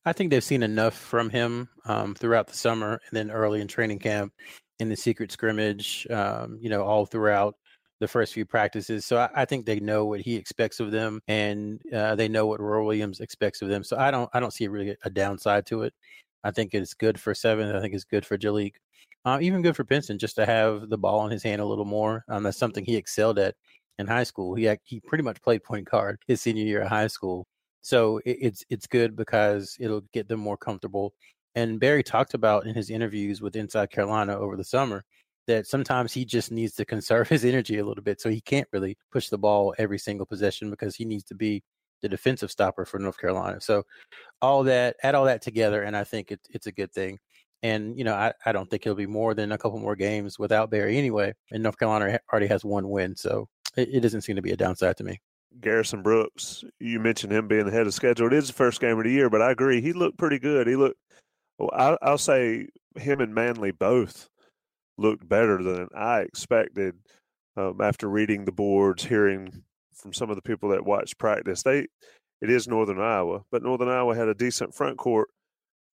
I 0.04 0.12
think 0.12 0.30
they've 0.30 0.44
seen 0.44 0.62
enough 0.62 0.94
from 0.94 1.30
him 1.30 1.68
um, 1.84 2.14
throughout 2.14 2.46
the 2.46 2.56
summer 2.56 2.92
and 2.92 3.10
then 3.10 3.32
early 3.32 3.60
in 3.60 3.66
training 3.66 3.98
camp, 3.98 4.32
in 4.78 4.88
the 4.88 4.94
secret 4.94 5.32
scrimmage, 5.32 6.06
um, 6.10 6.58
you 6.60 6.70
know, 6.70 6.84
all 6.84 7.06
throughout 7.06 7.56
the 8.00 8.08
first 8.08 8.34
few 8.34 8.44
practices. 8.44 9.04
So 9.04 9.18
I, 9.18 9.28
I, 9.34 9.44
think 9.44 9.64
they 9.64 9.80
know 9.80 10.04
what 10.04 10.20
he 10.20 10.36
expects 10.36 10.80
of 10.80 10.90
them, 10.90 11.20
and 11.28 11.80
uh, 11.94 12.14
they 12.14 12.28
know 12.28 12.46
what 12.46 12.60
Roy 12.60 12.84
Williams 12.84 13.20
expects 13.20 13.62
of 13.62 13.68
them. 13.68 13.82
So 13.82 13.96
I 13.96 14.10
don't, 14.10 14.28
I 14.34 14.40
don't 14.40 14.52
see 14.52 14.68
really 14.68 14.96
a 15.04 15.10
downside 15.10 15.66
to 15.66 15.82
it. 15.82 15.94
I 16.44 16.50
think 16.50 16.74
it's 16.74 16.94
good 16.94 17.18
for 17.18 17.34
seventh. 17.34 17.74
I 17.74 17.80
think 17.80 17.94
it's 17.94 18.04
good 18.04 18.26
for 18.26 18.36
Jalek. 18.38 18.74
Uh, 19.24 19.38
even 19.40 19.62
good 19.62 19.74
for 19.74 19.84
Pinson 19.84 20.18
just 20.18 20.36
to 20.36 20.46
have 20.46 20.88
the 20.88 20.98
ball 20.98 21.24
in 21.24 21.32
his 21.32 21.42
hand 21.42 21.60
a 21.60 21.66
little 21.66 21.84
more. 21.84 22.24
Um, 22.28 22.44
that's 22.44 22.58
something 22.58 22.84
he 22.84 22.96
excelled 22.96 23.38
at 23.38 23.56
in 23.98 24.06
high 24.06 24.24
school. 24.24 24.54
He 24.54 24.70
he 24.84 25.00
pretty 25.00 25.24
much 25.24 25.42
played 25.42 25.64
point 25.64 25.88
guard 25.90 26.18
his 26.28 26.40
senior 26.40 26.64
year 26.64 26.82
of 26.82 26.88
high 26.88 27.08
school. 27.08 27.46
So 27.82 28.18
it, 28.24 28.38
it's 28.40 28.64
it's 28.70 28.86
good 28.86 29.16
because 29.16 29.76
it'll 29.80 30.02
get 30.12 30.28
them 30.28 30.40
more 30.40 30.56
comfortable. 30.56 31.14
And 31.56 31.80
Berry 31.80 32.02
talked 32.02 32.34
about 32.34 32.66
in 32.66 32.74
his 32.74 32.90
interviews 32.90 33.40
with 33.40 33.56
Inside 33.56 33.90
Carolina 33.90 34.38
over 34.38 34.56
the 34.56 34.64
summer 34.64 35.04
that 35.46 35.66
sometimes 35.66 36.12
he 36.12 36.24
just 36.24 36.50
needs 36.50 36.74
to 36.74 36.84
conserve 36.84 37.28
his 37.28 37.44
energy 37.44 37.78
a 37.78 37.84
little 37.84 38.02
bit. 38.02 38.20
So 38.20 38.28
he 38.28 38.40
can't 38.40 38.68
really 38.72 38.96
push 39.12 39.28
the 39.28 39.38
ball 39.38 39.74
every 39.78 39.98
single 39.98 40.26
possession 40.26 40.70
because 40.70 40.96
he 40.96 41.04
needs 41.04 41.24
to 41.24 41.34
be 41.34 41.62
the 42.02 42.08
defensive 42.08 42.50
stopper 42.50 42.84
for 42.84 42.98
North 42.98 43.18
Carolina. 43.18 43.60
So 43.60 43.84
all 44.42 44.62
that, 44.64 44.96
add 45.02 45.14
all 45.14 45.24
that 45.24 45.42
together, 45.42 45.82
and 45.82 45.96
I 45.96 46.04
think 46.04 46.30
it, 46.30 46.40
it's 46.50 46.66
a 46.66 46.72
good 46.72 46.92
thing. 46.92 47.18
And 47.62 47.96
you 47.98 48.04
know, 48.04 48.14
I, 48.14 48.32
I 48.44 48.52
don't 48.52 48.68
think 48.68 48.84
it'll 48.84 48.96
be 48.96 49.06
more 49.06 49.34
than 49.34 49.52
a 49.52 49.58
couple 49.58 49.78
more 49.78 49.96
games 49.96 50.38
without 50.38 50.70
Berry 50.70 50.98
anyway. 50.98 51.32
And 51.50 51.62
North 51.62 51.78
Carolina 51.78 52.18
already 52.30 52.46
has 52.48 52.64
one 52.64 52.88
win, 52.88 53.16
so 53.16 53.48
it, 53.76 53.88
it 53.94 54.00
doesn't 54.00 54.22
seem 54.22 54.36
to 54.36 54.42
be 54.42 54.52
a 54.52 54.56
downside 54.56 54.96
to 54.98 55.04
me. 55.04 55.20
Garrison 55.60 56.02
Brooks, 56.02 56.64
you 56.80 57.00
mentioned 57.00 57.32
him 57.32 57.48
being 57.48 57.66
ahead 57.66 57.86
of 57.86 57.94
schedule. 57.94 58.26
It 58.26 58.34
is 58.34 58.48
the 58.48 58.52
first 58.52 58.80
game 58.80 58.98
of 58.98 59.04
the 59.04 59.10
year, 59.10 59.30
but 59.30 59.40
I 59.40 59.52
agree 59.52 59.80
he 59.80 59.94
looked 59.94 60.18
pretty 60.18 60.38
good. 60.38 60.66
He 60.66 60.76
looked. 60.76 60.98
Well, 61.58 61.70
I, 61.72 61.96
I'll 62.02 62.18
say 62.18 62.68
him 62.96 63.20
and 63.20 63.34
Manley 63.34 63.70
both 63.70 64.28
looked 64.98 65.28
better 65.28 65.62
than 65.62 65.88
I 65.94 66.20
expected 66.20 66.94
um, 67.56 67.80
after 67.80 68.08
reading 68.08 68.44
the 68.44 68.52
boards, 68.52 69.04
hearing 69.04 69.62
from 69.94 70.12
some 70.12 70.30
of 70.30 70.36
the 70.36 70.42
people 70.42 70.70
that 70.70 70.84
watch 70.84 71.16
practice. 71.18 71.62
They 71.62 71.86
it 72.40 72.50
is 72.50 72.68
Northern 72.68 73.00
Iowa, 73.00 73.44
but 73.50 73.62
Northern 73.62 73.88
Iowa 73.88 74.14
had 74.14 74.28
a 74.28 74.34
decent 74.34 74.74
front 74.74 74.98
court. 74.98 75.28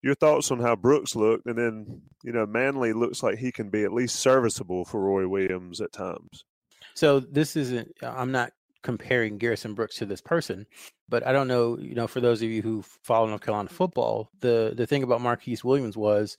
Your 0.03 0.13
thoughts 0.13 0.51
on 0.51 0.59
how 0.59 0.75
Brooks 0.75 1.15
looked, 1.15 1.47
and 1.47 1.57
then 1.57 2.01
you 2.23 2.31
know 2.31 2.45
Manley 2.45 2.93
looks 2.93 3.23
like 3.23 3.39
he 3.39 3.51
can 3.51 3.69
be 3.69 3.83
at 3.83 3.93
least 3.93 4.17
serviceable 4.17 4.85
for 4.85 5.01
Roy 5.01 5.27
Williams 5.27 5.81
at 5.81 5.91
times. 5.91 6.45
So 6.93 7.19
this 7.19 7.55
isn't. 7.55 7.91
I'm 8.01 8.31
not 8.31 8.51
comparing 8.83 9.37
Garrison 9.37 9.73
Brooks 9.73 9.97
to 9.97 10.05
this 10.05 10.21
person, 10.21 10.67
but 11.09 11.25
I 11.25 11.31
don't 11.31 11.47
know. 11.47 11.77
You 11.79 11.95
know, 11.95 12.07
for 12.07 12.21
those 12.21 12.41
of 12.43 12.49
you 12.49 12.61
who 12.61 12.83
follow 13.03 13.27
North 13.27 13.41
Carolina 13.41 13.69
football, 13.69 14.29
the 14.39 14.73
the 14.75 14.85
thing 14.85 15.01
about 15.01 15.21
Marquise 15.21 15.63
Williams 15.63 15.97
was 15.97 16.37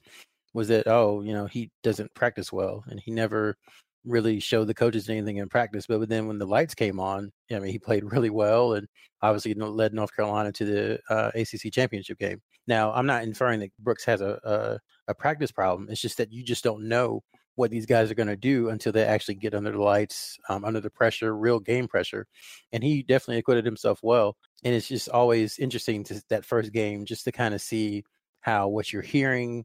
was 0.54 0.68
that 0.68 0.86
oh, 0.86 1.22
you 1.22 1.32
know, 1.32 1.46
he 1.46 1.70
doesn't 1.82 2.14
practice 2.14 2.52
well, 2.52 2.84
and 2.88 3.00
he 3.00 3.10
never 3.10 3.56
really 4.04 4.40
showed 4.40 4.66
the 4.66 4.74
coaches 4.74 5.08
anything 5.08 5.36
in 5.36 5.48
practice. 5.48 5.86
But 5.86 6.08
then 6.08 6.26
when 6.26 6.38
the 6.38 6.46
lights 6.46 6.74
came 6.74 6.98
on, 6.98 7.30
I 7.50 7.58
mean, 7.58 7.72
he 7.72 7.78
played 7.78 8.04
really 8.12 8.30
well, 8.30 8.74
and 8.74 8.86
obviously 9.22 9.54
led 9.54 9.94
North 9.94 10.14
Carolina 10.14 10.52
to 10.52 10.64
the 10.64 11.00
uh, 11.10 11.30
ACC 11.34 11.72
championship 11.72 12.18
game. 12.18 12.40
Now, 12.66 12.92
I'm 12.92 13.06
not 13.06 13.22
inferring 13.22 13.60
that 13.60 13.70
Brooks 13.78 14.04
has 14.04 14.20
a, 14.20 14.38
a, 14.44 14.78
a 15.10 15.14
practice 15.14 15.50
problem. 15.50 15.88
It's 15.90 16.00
just 16.00 16.18
that 16.18 16.32
you 16.32 16.44
just 16.44 16.64
don't 16.64 16.88
know 16.88 17.22
what 17.58 17.70
these 17.72 17.86
guys 17.86 18.08
are 18.08 18.14
going 18.14 18.28
to 18.28 18.36
do 18.36 18.68
until 18.68 18.92
they 18.92 19.02
actually 19.02 19.34
get 19.34 19.52
under 19.52 19.72
the 19.72 19.82
lights, 19.82 20.38
um, 20.48 20.64
under 20.64 20.80
the 20.80 20.90
pressure, 20.90 21.36
real 21.36 21.58
game 21.58 21.88
pressure. 21.88 22.24
And 22.72 22.84
he 22.84 23.02
definitely 23.02 23.38
acquitted 23.38 23.64
himself 23.64 23.98
well. 24.00 24.36
And 24.62 24.74
it's 24.74 24.86
just 24.86 25.08
always 25.08 25.58
interesting 25.58 26.04
to 26.04 26.22
that 26.28 26.44
first 26.44 26.72
game 26.72 27.04
just 27.04 27.24
to 27.24 27.32
kind 27.32 27.54
of 27.54 27.60
see 27.60 28.04
how 28.42 28.68
what 28.68 28.92
you're 28.92 29.02
hearing 29.02 29.64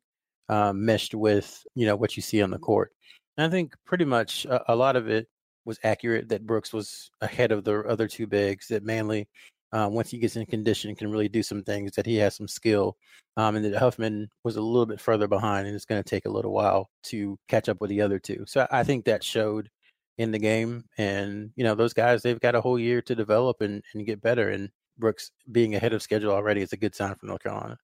um, 0.49 0.85
meshed 0.85 1.15
with 1.15 1.63
you 1.75 1.85
know 1.85 1.95
what 1.95 2.15
you 2.15 2.21
see 2.21 2.41
on 2.41 2.51
the 2.51 2.59
court. 2.59 2.91
And 3.37 3.47
I 3.47 3.49
think 3.49 3.73
pretty 3.85 4.05
much 4.05 4.45
a, 4.45 4.73
a, 4.73 4.75
lot 4.75 4.95
of 4.95 5.09
it 5.09 5.27
was 5.65 5.79
accurate 5.83 6.29
that 6.29 6.45
Brooks 6.45 6.71
was 6.71 7.09
ahead 7.21 7.51
of 7.51 7.63
the 7.63 7.81
other 7.81 8.07
two 8.07 8.27
bigs. 8.27 8.67
That 8.67 8.83
Manley, 8.83 9.27
um, 9.71 9.93
once 9.93 10.11
he 10.11 10.19
gets 10.19 10.35
in 10.35 10.45
condition, 10.45 10.95
can 10.95 11.11
really 11.11 11.29
do 11.29 11.43
some 11.43 11.63
things. 11.63 11.93
That 11.95 12.05
he 12.05 12.17
has 12.17 12.35
some 12.35 12.47
skill, 12.47 12.97
um, 13.37 13.55
and 13.55 13.65
that 13.65 13.75
Huffman 13.79 14.29
was 14.43 14.57
a 14.57 14.61
little 14.61 14.85
bit 14.85 15.01
further 15.01 15.27
behind, 15.27 15.67
and 15.67 15.75
it's 15.75 15.85
going 15.85 16.03
to 16.03 16.09
take 16.09 16.25
a 16.25 16.31
little 16.31 16.53
while 16.53 16.89
to 17.03 17.37
catch 17.47 17.69
up 17.69 17.81
with 17.81 17.89
the 17.89 18.01
other 18.01 18.19
two. 18.19 18.43
So 18.47 18.67
I 18.71 18.83
think 18.83 19.05
that 19.05 19.23
showed 19.23 19.69
in 20.17 20.31
the 20.31 20.39
game. 20.39 20.83
And 20.97 21.51
you 21.55 21.63
know 21.63 21.75
those 21.75 21.93
guys, 21.93 22.21
they've 22.21 22.39
got 22.39 22.55
a 22.55 22.61
whole 22.61 22.79
year 22.79 23.01
to 23.03 23.15
develop 23.15 23.61
and, 23.61 23.83
and 23.93 24.05
get 24.05 24.21
better. 24.21 24.49
And 24.49 24.69
Brooks 24.97 25.31
being 25.51 25.75
ahead 25.75 25.93
of 25.93 26.03
schedule 26.03 26.31
already 26.31 26.61
is 26.61 26.73
a 26.73 26.77
good 26.77 26.95
sign 26.95 27.15
for 27.15 27.25
North 27.25 27.43
Carolina. 27.43 27.77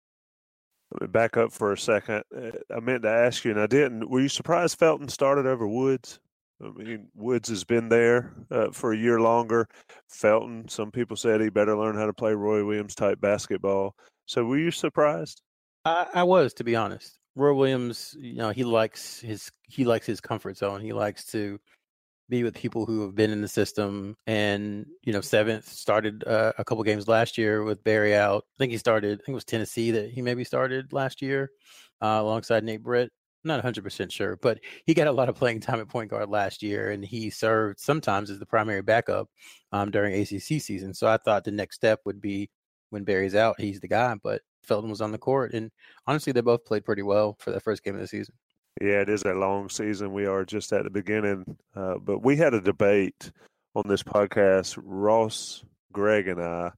Let 0.92 1.02
me 1.02 1.08
back 1.08 1.38
up 1.38 1.52
for 1.52 1.72
a 1.72 1.78
second. 1.78 2.24
Uh, 2.36 2.52
I 2.76 2.80
meant 2.80 3.04
to 3.04 3.10
ask 3.10 3.46
you, 3.46 3.52
and 3.52 3.60
I 3.60 3.68
didn't. 3.68 4.10
Were 4.10 4.22
you 4.22 4.30
surprised 4.30 4.80
Felton 4.80 5.08
started 5.08 5.46
over 5.46 5.68
Woods? 5.68 6.20
I 6.64 6.70
mean, 6.70 7.08
Woods 7.16 7.50
has 7.50 7.64
been 7.64 7.90
there 7.90 8.34
uh, 8.52 8.72
for 8.72 8.92
a 8.92 8.98
year 8.98 9.22
longer. 9.22 9.68
Felton, 10.10 10.68
some 10.68 10.92
people 10.92 11.16
said 11.16 11.42
he 11.42 11.50
better 11.50 11.78
learn 11.78 11.96
how 11.96 12.06
to 12.06 12.14
play 12.14 12.34
Roy 12.34 12.66
Williams 12.66 12.96
type 12.96 13.22
basketball. 13.22 13.96
So, 14.26 14.44
were 14.46 14.58
you 14.58 14.72
surprised? 14.72 15.42
I, 15.86 16.08
I 16.14 16.24
was, 16.24 16.54
to 16.56 16.64
be 16.64 16.76
honest. 16.76 17.20
Roy 17.36 17.54
Williams, 17.54 18.16
you 18.20 18.36
know, 18.36 18.50
he 18.50 18.64
likes 18.64 19.20
his 19.20 19.52
he 19.68 19.86
likes 19.86 20.06
his 20.06 20.20
comfort 20.20 20.58
zone. 20.58 20.82
He 20.82 20.92
likes 20.92 21.26
to 21.28 21.60
be 22.30 22.44
with 22.44 22.54
people 22.54 22.86
who 22.86 23.02
have 23.02 23.16
been 23.16 23.32
in 23.32 23.42
the 23.42 23.48
system. 23.48 24.16
And 24.28 24.86
you 25.04 25.12
know, 25.12 25.22
seventh 25.22 25.68
started 25.68 26.24
uh, 26.26 26.54
a 26.58 26.64
couple 26.64 26.84
games 26.84 27.08
last 27.08 27.38
year 27.38 27.64
with 27.64 27.84
Berry 27.84 28.16
out. 28.16 28.46
I 28.56 28.58
think 28.58 28.72
he 28.72 28.78
started. 28.78 29.20
I 29.20 29.24
think 29.24 29.30
it 29.30 29.34
was 29.34 29.46
Tennessee 29.46 29.92
that 29.92 30.12
he 30.12 30.22
maybe 30.22 30.44
started 30.44 30.94
last 30.94 31.22
year 31.22 31.52
uh, 32.02 32.20
alongside 32.22 32.64
Nate 32.64 32.84
Britt. 32.84 33.12
Not 33.46 33.64
100% 33.64 34.12
sure, 34.12 34.36
but 34.36 34.60
he 34.86 34.94
got 34.94 35.08
a 35.08 35.14
lot 35.14 35.30
of 35.30 35.36
playing 35.36 35.62
time 35.62 35.80
at 35.80 35.88
point 35.88 36.10
guard 36.10 36.30
last 36.30 36.62
year, 36.62 36.92
and 36.92 37.06
he 37.06 37.30
served 37.30 37.80
sometimes 37.80 38.30
as 38.30 38.38
the 38.38 38.46
primary 38.46 38.82
backup 38.82 39.30
um, 39.72 39.92
during 39.92 40.14
ACC 40.14 40.62
season. 40.62 40.94
So 40.94 41.08
I 41.08 41.16
thought 41.18 41.46
the 41.46 41.52
next 41.52 41.76
step 41.76 42.02
would 42.04 42.20
be 42.20 42.50
when 42.90 43.06
Berry's 43.06 43.36
out, 43.36 43.60
he's 43.60 43.80
the 43.80 43.88
guy. 43.88 44.14
But 44.22 44.42
Felton 44.64 44.90
was 44.90 45.00
on 45.00 45.14
the 45.14 45.18
court, 45.18 45.54
and 45.54 45.72
honestly, 46.06 46.34
they 46.34 46.42
both 46.42 46.66
played 46.66 46.84
pretty 46.84 47.02
well 47.02 47.38
for 47.40 47.52
the 47.52 47.62
first 47.62 47.82
game 47.82 47.96
of 47.96 48.02
the 48.02 48.08
season. 48.08 48.36
Yeah, 48.82 49.02
it 49.02 49.10
is 49.10 49.24
a 49.24 49.34
long 49.34 49.70
season. 49.70 50.14
We 50.14 50.26
are 50.26 50.46
just 50.46 50.72
at 50.74 50.84
the 50.84 50.90
beginning. 50.90 51.58
Uh, 51.76 51.96
but 51.98 52.24
we 52.24 52.38
had 52.38 52.54
a 52.54 52.62
debate 52.62 53.32
on 53.76 53.84
this 53.88 54.04
podcast, 54.04 54.78
Ross, 54.82 55.64
Greg, 55.92 56.28
and 56.28 56.42
I. 56.42 56.72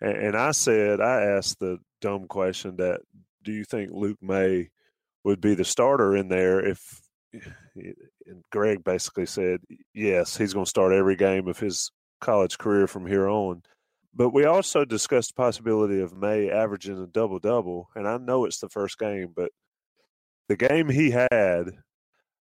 And, 0.00 0.16
and 0.16 0.36
I 0.36 0.50
said, 0.52 1.00
I 1.00 1.22
asked 1.22 1.60
the 1.60 1.78
dumb 2.00 2.26
question 2.26 2.76
that 2.76 3.00
do 3.44 3.52
you 3.52 3.64
think 3.64 3.90
Luke 3.92 4.18
Maye 4.20 4.70
would 5.24 5.40
be 5.40 5.54
the 5.54 5.64
starter 5.64 6.16
in 6.16 6.28
there 6.28 6.64
if 6.64 7.00
and 7.76 8.42
Greg 8.50 8.84
basically 8.84 9.26
said, 9.26 9.60
yes, 9.94 10.36
he's 10.36 10.54
going 10.54 10.64
to 10.64 10.70
start 10.70 10.92
every 10.92 11.16
game 11.16 11.48
of 11.48 11.58
his 11.58 11.90
college 12.20 12.58
career 12.58 12.86
from 12.86 13.06
here 13.06 13.28
on. 13.28 13.62
But 14.14 14.30
we 14.30 14.44
also 14.44 14.84
discussed 14.84 15.34
the 15.34 15.42
possibility 15.42 16.00
of 16.00 16.16
Maye 16.16 16.50
averaging 16.50 17.00
a 17.00 17.06
double 17.06 17.38
double. 17.38 17.88
And 17.94 18.08
I 18.08 18.16
know 18.16 18.44
it's 18.44 18.58
the 18.58 18.68
first 18.68 18.98
game, 18.98 19.32
but 19.34 19.50
the 20.48 20.56
game 20.56 20.88
he 20.88 21.10
had, 21.10 21.72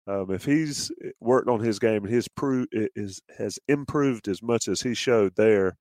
um, 0.08 0.32
if 0.32 0.46
he's 0.46 0.92
eh, 1.04 1.10
worked 1.20 1.50
on 1.50 1.60
his 1.62 1.80
game 1.80 2.04
and 2.04 2.14
his 2.14 2.28
pro- 2.28 2.66
is 2.72 3.22
has 3.38 3.58
improved 3.68 4.28
as 4.28 4.42
much 4.42 4.68
as 4.68 4.82
he 4.82 4.94
showed 4.94 5.34
there, 5.36 5.78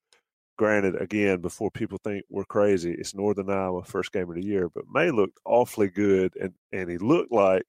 granted, 0.59 1.01
again, 1.01 1.41
before 1.41 1.71
people 1.71 1.99
think 2.05 2.25
we're 2.31 2.45
crazy, 2.45 2.93
it's 2.93 3.15
Northern 3.15 3.51
Iowa 3.51 3.85
first 3.85 4.13
game 4.13 4.29
of 4.31 4.37
the 4.37 4.45
year, 4.45 4.69
but 4.69 4.85
Maye 4.93 5.11
looked 5.11 5.39
awfully 5.45 5.89
good, 5.91 6.35
and 6.41 6.55
and 6.73 6.91
he 6.91 6.99
looked 6.99 7.33
like 7.33 7.65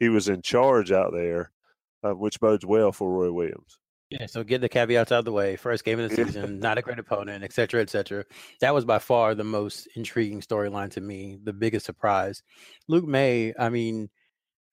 he 0.00 0.08
was 0.08 0.28
in 0.28 0.42
charge 0.42 0.92
out 0.92 1.12
there, 1.12 1.52
uh, 2.04 2.12
which 2.12 2.40
bodes 2.40 2.64
well 2.66 2.92
for 2.92 3.10
Roy 3.10 3.32
Williams. 3.32 3.78
Yeah, 4.10 4.24
so 4.24 4.42
get 4.42 4.62
the 4.62 4.68
caveats 4.70 5.12
out 5.12 5.18
of 5.18 5.24
the 5.26 5.32
way. 5.32 5.56
First 5.56 5.84
game 5.84 6.00
of 6.00 6.08
the 6.08 6.16
season, 6.16 6.60
not 6.60 6.78
a 6.78 6.82
great 6.82 6.98
opponent, 6.98 7.44
et 7.44 7.52
cetera, 7.52 7.82
et 7.82 7.90
cetera. 7.90 8.24
That 8.60 8.72
was 8.72 8.86
by 8.86 8.98
far 8.98 9.34
the 9.34 9.44
most 9.44 9.86
intriguing 9.96 10.40
storyline 10.40 10.90
to 10.92 11.02
me, 11.02 11.38
the 11.42 11.52
biggest 11.52 11.84
surprise. 11.84 12.42
Luke 12.88 13.04
Maye, 13.04 13.52
I 13.58 13.68
mean, 13.68 14.08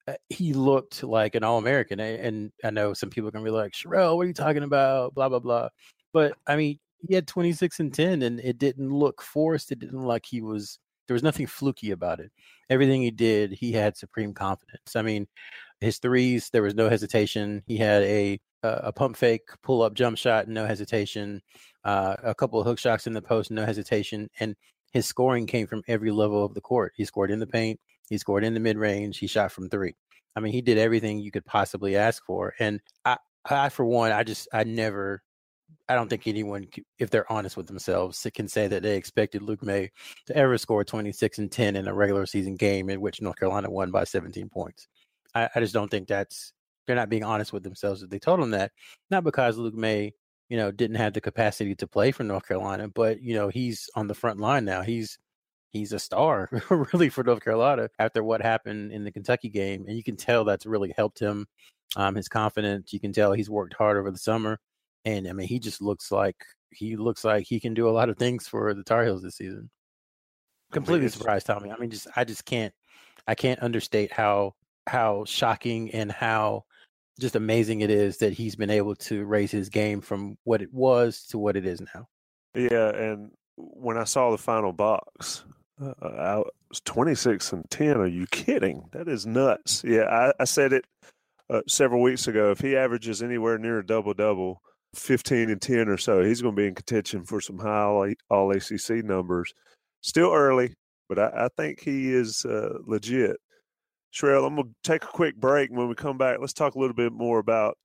uh, 0.08 0.14
he 0.30 0.54
looked 0.54 1.02
like 1.04 1.34
an 1.34 1.44
All 1.44 1.58
American. 1.58 2.00
And 2.00 2.52
I 2.64 2.70
know 2.70 2.94
some 2.94 3.10
people 3.10 3.30
can 3.30 3.44
be 3.44 3.50
like, 3.50 3.72
Sherrell, 3.72 4.16
what 4.16 4.24
are 4.24 4.28
you 4.28 4.34
talking 4.34 4.64
about? 4.64 5.14
Blah, 5.14 5.28
blah, 5.30 5.40
blah. 5.40 5.68
But 6.12 6.34
I 6.46 6.56
mean, 6.56 6.78
he 7.08 7.14
had 7.14 7.26
26 7.28 7.80
and 7.80 7.94
10, 7.94 8.22
and 8.22 8.40
it 8.40 8.58
didn't 8.58 8.90
look 8.90 9.22
forced. 9.22 9.72
It 9.72 9.80
didn't 9.80 9.98
look 10.00 10.08
like 10.08 10.26
he 10.26 10.42
was, 10.42 10.78
there 11.08 11.14
was 11.14 11.22
nothing 11.24 11.46
fluky 11.46 11.92
about 11.92 12.20
it. 12.20 12.32
Everything 12.70 13.02
he 13.02 13.10
did, 13.10 13.52
he 13.52 13.72
had 13.72 13.96
supreme 13.96 14.34
confidence. 14.34 14.96
I 14.96 15.02
mean, 15.02 15.26
his 15.80 15.98
threes, 15.98 16.50
there 16.50 16.62
was 16.62 16.74
no 16.74 16.88
hesitation. 16.88 17.62
He 17.66 17.76
had 17.76 18.02
a 18.02 18.40
a 18.62 18.92
pump 18.92 19.16
fake, 19.16 19.48
pull 19.62 19.82
up 19.82 19.94
jump 19.94 20.18
shot, 20.18 20.48
no 20.48 20.66
hesitation. 20.66 21.40
Uh, 21.84 22.16
a 22.22 22.34
couple 22.34 22.60
of 22.60 22.66
hook 22.66 22.78
shots 22.78 23.06
in 23.06 23.12
the 23.12 23.22
post, 23.22 23.50
no 23.50 23.64
hesitation. 23.64 24.28
And 24.40 24.56
his 24.92 25.06
scoring 25.06 25.46
came 25.46 25.66
from 25.66 25.82
every 25.88 26.10
level 26.10 26.44
of 26.44 26.54
the 26.54 26.60
court. 26.60 26.92
He 26.96 27.04
scored 27.04 27.30
in 27.30 27.38
the 27.38 27.46
paint, 27.46 27.78
he 28.08 28.18
scored 28.18 28.44
in 28.44 28.54
the 28.54 28.60
mid 28.60 28.76
range, 28.76 29.18
he 29.18 29.26
shot 29.26 29.52
from 29.52 29.68
three. 29.68 29.94
I 30.34 30.40
mean, 30.40 30.52
he 30.52 30.62
did 30.62 30.78
everything 30.78 31.18
you 31.18 31.30
could 31.30 31.46
possibly 31.46 31.96
ask 31.96 32.24
for. 32.24 32.54
And 32.58 32.80
I, 33.04 33.16
I 33.44 33.68
for 33.68 33.84
one, 33.84 34.12
I 34.12 34.22
just, 34.22 34.48
I 34.52 34.64
never, 34.64 35.22
I 35.88 35.94
don't 35.94 36.08
think 36.08 36.26
anyone, 36.26 36.66
if 36.98 37.10
they're 37.10 37.30
honest 37.30 37.56
with 37.56 37.66
themselves, 37.66 38.26
can 38.34 38.48
say 38.48 38.68
that 38.68 38.82
they 38.82 38.96
expected 38.96 39.42
Luke 39.42 39.62
Maye 39.62 39.90
to 40.26 40.36
ever 40.36 40.58
score 40.58 40.84
26 40.84 41.38
and 41.38 41.50
10 41.50 41.76
in 41.76 41.88
a 41.88 41.94
regular 41.94 42.26
season 42.26 42.56
game 42.56 42.90
in 42.90 43.00
which 43.00 43.22
North 43.22 43.38
Carolina 43.38 43.70
won 43.70 43.90
by 43.90 44.04
17 44.04 44.48
points. 44.48 44.88
I, 45.36 45.50
I 45.54 45.60
just 45.60 45.74
don't 45.74 45.90
think 45.90 46.08
that's 46.08 46.52
they're 46.86 46.96
not 46.96 47.10
being 47.10 47.24
honest 47.24 47.52
with 47.52 47.62
themselves 47.62 48.02
if 48.02 48.10
they 48.10 48.18
told 48.18 48.40
him 48.40 48.50
that. 48.52 48.72
Not 49.10 49.24
because 49.24 49.58
Luke 49.58 49.74
Maye, 49.74 50.14
you 50.48 50.56
know, 50.56 50.70
didn't 50.70 50.96
have 50.96 51.12
the 51.12 51.20
capacity 51.20 51.74
to 51.74 51.86
play 51.86 52.12
for 52.12 52.24
North 52.24 52.46
Carolina, 52.46 52.88
but 52.88 53.20
you 53.20 53.34
know, 53.34 53.48
he's 53.48 53.90
on 53.94 54.06
the 54.06 54.14
front 54.14 54.40
line 54.40 54.64
now. 54.64 54.82
He's 54.82 55.18
he's 55.72 55.92
a 55.92 55.98
star 55.98 56.48
really 56.70 57.10
for 57.10 57.22
North 57.22 57.44
Carolina 57.44 57.90
after 57.98 58.24
what 58.24 58.40
happened 58.40 58.92
in 58.92 59.04
the 59.04 59.12
Kentucky 59.12 59.50
game, 59.50 59.84
and 59.86 59.96
you 59.96 60.02
can 60.02 60.16
tell 60.16 60.44
that's 60.44 60.66
really 60.66 60.92
helped 60.96 61.18
him. 61.18 61.46
Um, 61.94 62.14
his 62.14 62.28
confidence. 62.28 62.92
You 62.92 63.00
can 63.00 63.12
tell 63.12 63.32
he's 63.32 63.48
worked 63.48 63.74
hard 63.74 63.96
over 63.96 64.10
the 64.10 64.18
summer, 64.18 64.58
and 65.04 65.28
I 65.28 65.32
mean, 65.32 65.46
he 65.46 65.58
just 65.58 65.82
looks 65.82 66.10
like 66.10 66.36
he 66.70 66.96
looks 66.96 67.24
like 67.24 67.46
he 67.46 67.60
can 67.60 67.74
do 67.74 67.88
a 67.88 67.90
lot 67.90 68.08
of 68.08 68.16
things 68.16 68.48
for 68.48 68.74
the 68.74 68.82
Tar 68.82 69.04
Heels 69.04 69.22
this 69.22 69.36
season. 69.36 69.70
Completely 70.72 71.08
surprised, 71.08 71.46
Tommy. 71.46 71.70
I 71.70 71.76
mean, 71.78 71.90
just 71.90 72.08
I 72.16 72.24
just 72.24 72.44
can't 72.44 72.74
I 73.26 73.34
can't 73.34 73.62
understate 73.62 74.12
how 74.12 74.54
how 74.86 75.24
shocking 75.24 75.90
and 75.92 76.10
how 76.10 76.64
just 77.18 77.36
amazing 77.36 77.80
it 77.80 77.90
is 77.90 78.18
that 78.18 78.32
he's 78.32 78.56
been 78.56 78.70
able 78.70 78.94
to 78.94 79.24
raise 79.24 79.50
his 79.50 79.68
game 79.68 80.00
from 80.00 80.36
what 80.44 80.62
it 80.62 80.72
was 80.72 81.26
to 81.30 81.38
what 81.38 81.56
it 81.56 81.66
is 81.66 81.80
now. 81.94 82.08
Yeah, 82.54 82.90
and 82.90 83.30
when 83.56 83.96
I 83.96 84.04
saw 84.04 84.30
the 84.30 84.38
final 84.38 84.72
box, 84.72 85.44
uh, 85.80 85.92
I 86.02 86.36
was 86.68 86.80
26 86.84 87.52
and 87.52 87.70
10. 87.70 87.96
Are 87.98 88.06
you 88.06 88.26
kidding? 88.30 88.88
That 88.92 89.08
is 89.08 89.26
nuts. 89.26 89.82
Yeah, 89.84 90.04
I, 90.04 90.32
I 90.40 90.44
said 90.44 90.72
it 90.72 90.84
uh, 91.50 91.62
several 91.66 92.02
weeks 92.02 92.28
ago. 92.28 92.50
If 92.50 92.60
he 92.60 92.76
averages 92.76 93.22
anywhere 93.22 93.58
near 93.58 93.78
a 93.78 93.86
double 93.86 94.14
double, 94.14 94.62
15 94.94 95.50
and 95.50 95.60
10 95.60 95.88
or 95.88 95.98
so, 95.98 96.22
he's 96.22 96.42
going 96.42 96.54
to 96.54 96.60
be 96.60 96.68
in 96.68 96.74
contention 96.74 97.24
for 97.24 97.40
some 97.40 97.58
high 97.58 98.14
all, 98.30 98.50
ACC 98.50 99.04
numbers. 99.04 99.52
Still 100.02 100.32
early, 100.32 100.74
but 101.08 101.18
I, 101.18 101.46
I 101.46 101.48
think 101.56 101.80
he 101.80 102.12
is 102.12 102.44
uh, 102.44 102.78
legit. 102.86 103.36
Sherrell, 104.12 104.46
I'm 104.46 104.56
going 104.56 104.68
to 104.68 104.90
take 104.90 105.04
a 105.04 105.08
quick 105.08 105.36
break. 105.36 105.70
When 105.70 105.88
we 105.88 105.94
come 105.94 106.18
back, 106.18 106.38
let's 106.40 106.52
talk 106.52 106.74
a 106.74 106.78
little 106.78 106.94
bit 106.94 107.12
more 107.12 107.38
about 107.38 107.76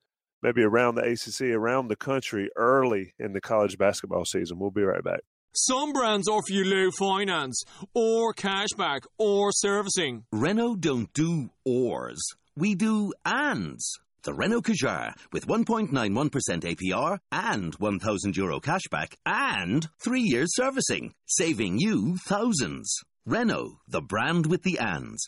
maybe 0.41 0.63
around 0.63 0.95
the 0.95 1.03
ACC, 1.03 1.53
around 1.53 1.87
the 1.87 1.95
country 1.95 2.49
early 2.55 3.13
in 3.19 3.33
the 3.33 3.41
college 3.41 3.77
basketball 3.77 4.25
season. 4.25 4.59
We'll 4.59 4.71
be 4.71 4.83
right 4.83 5.03
back. 5.03 5.21
Some 5.53 5.91
brands 5.91 6.29
offer 6.29 6.53
you 6.53 6.63
low 6.63 6.91
finance, 6.91 7.63
or 7.93 8.33
cashback, 8.33 9.01
or 9.17 9.51
servicing. 9.51 10.23
Renault 10.31 10.77
don't 10.77 11.11
do 11.13 11.49
ors. 11.65 12.21
We 12.55 12.75
do 12.75 13.11
ands. 13.25 13.99
The 14.23 14.33
Renault 14.33 14.61
Kadjar 14.61 15.13
with 15.33 15.47
1.91% 15.47 15.91
APR 15.91 17.19
and 17.31 17.73
1,000 17.73 18.37
euro 18.37 18.59
cashback 18.59 19.15
and 19.25 19.89
three 19.99 20.21
years 20.21 20.55
servicing, 20.55 21.13
saving 21.25 21.79
you 21.79 22.17
thousands. 22.27 22.95
Renault, 23.25 23.79
the 23.87 24.01
brand 24.01 24.45
with 24.45 24.63
the 24.63 24.79
ands. 24.79 25.27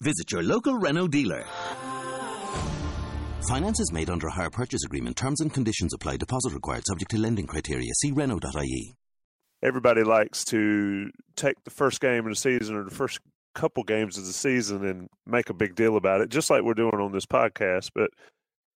Visit 0.00 0.30
your 0.30 0.44
local 0.44 0.78
Renault 0.78 1.08
dealer. 1.08 1.44
Finance 3.48 3.80
is 3.80 3.92
made 3.92 4.08
under 4.08 4.28
a 4.28 4.30
hire 4.30 4.48
purchase 4.48 4.84
agreement. 4.84 5.16
Terms 5.16 5.40
and 5.40 5.52
conditions 5.52 5.92
apply. 5.92 6.18
Deposit 6.18 6.54
required 6.54 6.86
subject 6.86 7.10
to 7.10 7.18
lending 7.18 7.48
criteria. 7.48 7.92
See 7.94 8.12
Renault.ie. 8.12 8.94
Everybody 9.60 10.04
likes 10.04 10.44
to 10.46 11.10
take 11.34 11.56
the 11.64 11.72
first 11.72 12.00
game 12.00 12.26
of 12.26 12.30
the 12.30 12.36
season 12.36 12.76
or 12.76 12.84
the 12.84 12.94
first 12.94 13.18
couple 13.56 13.82
games 13.82 14.16
of 14.16 14.24
the 14.24 14.32
season 14.32 14.86
and 14.86 15.08
make 15.26 15.50
a 15.50 15.54
big 15.54 15.74
deal 15.74 15.96
about 15.96 16.20
it, 16.20 16.28
just 16.28 16.48
like 16.48 16.62
we're 16.62 16.74
doing 16.74 16.94
on 16.94 17.10
this 17.10 17.26
podcast. 17.26 17.90
But 17.92 18.10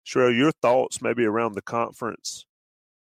Sherelle, 0.07 0.35
your 0.35 0.53
thoughts 0.53 1.03
maybe 1.03 1.27
around 1.27 1.53
the 1.55 1.61
conference 1.61 2.47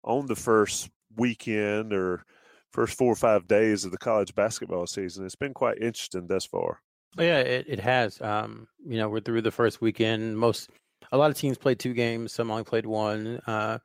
on 0.04 0.26
the 0.26 0.36
first 0.36 0.90
weekend 1.16 1.94
or 1.94 2.24
first 2.72 2.98
four 2.98 3.12
or 3.12 3.16
five 3.16 3.48
days 3.48 3.86
of 3.86 3.90
the 3.90 3.96
college 3.96 4.34
basketball 4.34 4.86
season. 4.86 5.24
It's 5.24 5.34
been 5.34 5.54
quite 5.54 5.78
interesting 5.78 6.26
thus 6.26 6.44
far. 6.44 6.82
Yeah, 7.18 7.38
it, 7.40 7.66
it 7.68 7.80
has. 7.80 8.20
Um, 8.20 8.68
you 8.86 8.96
know, 8.98 9.08
we're 9.08 9.20
through 9.20 9.42
the 9.42 9.50
first 9.50 9.80
weekend. 9.80 10.38
Most 10.38 10.70
a 11.10 11.18
lot 11.18 11.30
of 11.30 11.36
teams 11.36 11.58
played 11.58 11.78
two 11.78 11.92
games. 11.92 12.32
Some 12.32 12.50
only 12.50 12.64
played 12.64 12.86
one. 12.86 13.40
Uh, 13.46 13.78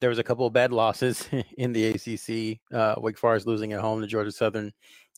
there 0.00 0.10
was 0.10 0.18
a 0.18 0.24
couple 0.24 0.46
of 0.46 0.52
bad 0.52 0.72
losses 0.72 1.28
in 1.58 1.72
the 1.72 1.88
ACC. 1.88 2.60
Uh, 2.72 2.94
Wake 3.00 3.18
Forest 3.18 3.46
losing 3.46 3.72
at 3.72 3.80
home 3.80 4.00
to 4.00 4.06
Georgia 4.06 4.32
Southern 4.32 4.72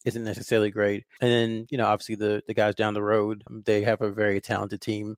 isn't 0.06 0.24
necessarily 0.24 0.70
great. 0.70 1.04
And 1.20 1.30
then, 1.30 1.66
you 1.70 1.76
know, 1.78 1.86
obviously 1.86 2.14
the 2.16 2.42
the 2.46 2.54
guys 2.54 2.74
down 2.74 2.94
the 2.94 3.02
road, 3.02 3.44
they 3.66 3.82
have 3.82 4.00
a 4.00 4.10
very 4.10 4.40
talented 4.40 4.80
team. 4.80 5.16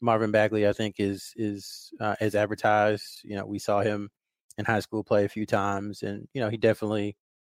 Marvin 0.00 0.30
Bagley, 0.32 0.66
I 0.68 0.72
think, 0.72 0.96
is 0.98 1.32
is 1.36 1.92
uh, 2.00 2.16
as 2.20 2.34
advertised. 2.34 3.20
You 3.24 3.36
know, 3.36 3.46
we 3.46 3.58
saw 3.58 3.80
him 3.80 4.10
in 4.58 4.64
high 4.64 4.80
school 4.80 5.04
play 5.04 5.24
a 5.24 5.28
few 5.28 5.46
times, 5.46 6.02
and 6.02 6.26
you 6.34 6.40
know, 6.40 6.48
he 6.48 6.56
definitely 6.56 7.16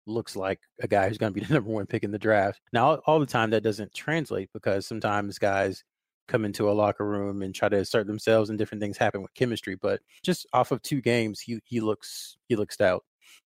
looks 0.07 0.37
like 0.37 0.61
a 0.81 0.89
guy 0.89 1.09
who's 1.09 1.19
going 1.19 1.33
to 1.33 1.41
be 1.41 1.45
the 1.47 1.55
number 1.55 1.71
one 1.71 1.87
pick 1.87 2.05
in 2.05 2.11
the 2.11 2.19
draft. 2.19 2.61
Now, 2.73 2.97
all 3.07 3.21
the 3.21 3.27
time 3.27 3.51
that 3.51 3.63
doesn't 3.63 3.95
translate 3.95 4.51
because 4.53 4.87
sometimes 4.87 5.39
guys 5.39 5.85
come 6.29 6.45
into 6.45 6.71
a 6.71 6.73
locker 6.73 7.07
room 7.07 7.43
and 7.43 7.55
try 7.55 7.69
to 7.69 7.79
assert 7.79 8.07
themselves 8.07 8.51
and 8.51 8.59
different 8.59 8.81
things 8.81 8.97
happen 8.97 9.23
with 9.23 9.35
chemistry. 9.35 9.75
But 9.75 10.01
just 10.23 10.47
off 10.53 10.71
of 10.71 10.83
two 10.83 11.01
games, 11.01 11.41
he 11.41 11.61
he 11.65 11.81
looks 11.81 12.37
he 12.49 12.57
looks 12.57 12.75
stout. 12.75 13.05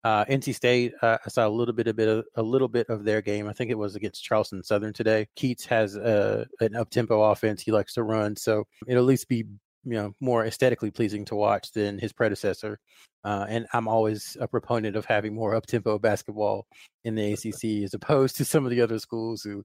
Uh, 0.04 0.24
NC 0.26 0.54
State, 0.54 0.94
uh, 1.02 1.18
I 1.26 1.30
saw 1.30 1.48
a 1.48 1.50
little 1.50 1.74
bit, 1.74 1.88
a 1.88 1.94
bit 1.94 2.08
of 2.08 2.26
a 2.36 2.44
little 2.44 2.68
bit 2.68 2.88
of 2.90 3.04
their 3.06 3.24
game. 3.24 3.48
I 3.48 3.54
think 3.54 3.72
it 3.72 3.78
was 3.78 3.96
against 3.96 4.24
Charleston 4.24 4.64
Southern 4.64 4.94
today. 4.94 5.28
Keatts 5.36 5.66
has 5.66 5.96
a, 5.96 6.46
an 6.60 6.76
up 6.76 6.92
tempo 6.92 7.24
offense. 7.24 7.64
He 7.64 7.72
likes 7.72 7.96
to 7.96 8.04
run, 8.04 8.36
so 8.36 8.66
it'll 8.88 9.04
at 9.04 9.08
least 9.08 9.28
be 9.28 9.46
you 9.86 9.94
know 9.94 10.14
more 10.20 10.46
aesthetically 10.46 10.92
pleasing 10.92 11.26
to 11.26 11.36
watch 11.36 11.72
than 11.72 12.00
his 12.00 12.12
predecessor. 12.12 12.80
Uh, 13.24 13.46
and 13.48 13.68
I'm 13.74 13.88
always 13.88 14.38
a 14.40 14.48
proponent 14.48 14.96
of 14.96 15.06
having 15.06 15.34
more 15.34 15.56
up 15.56 15.66
tempo 15.66 15.98
basketball 15.98 16.68
in 17.04 17.16
the 17.16 17.34
ACC 17.34 17.84
as 17.84 17.94
opposed 17.94 18.36
to 18.38 18.46
some 18.46 18.66
of 18.66 18.72
the 18.72 18.82
other 18.82 19.00
schools 19.00 19.42
who 19.42 19.64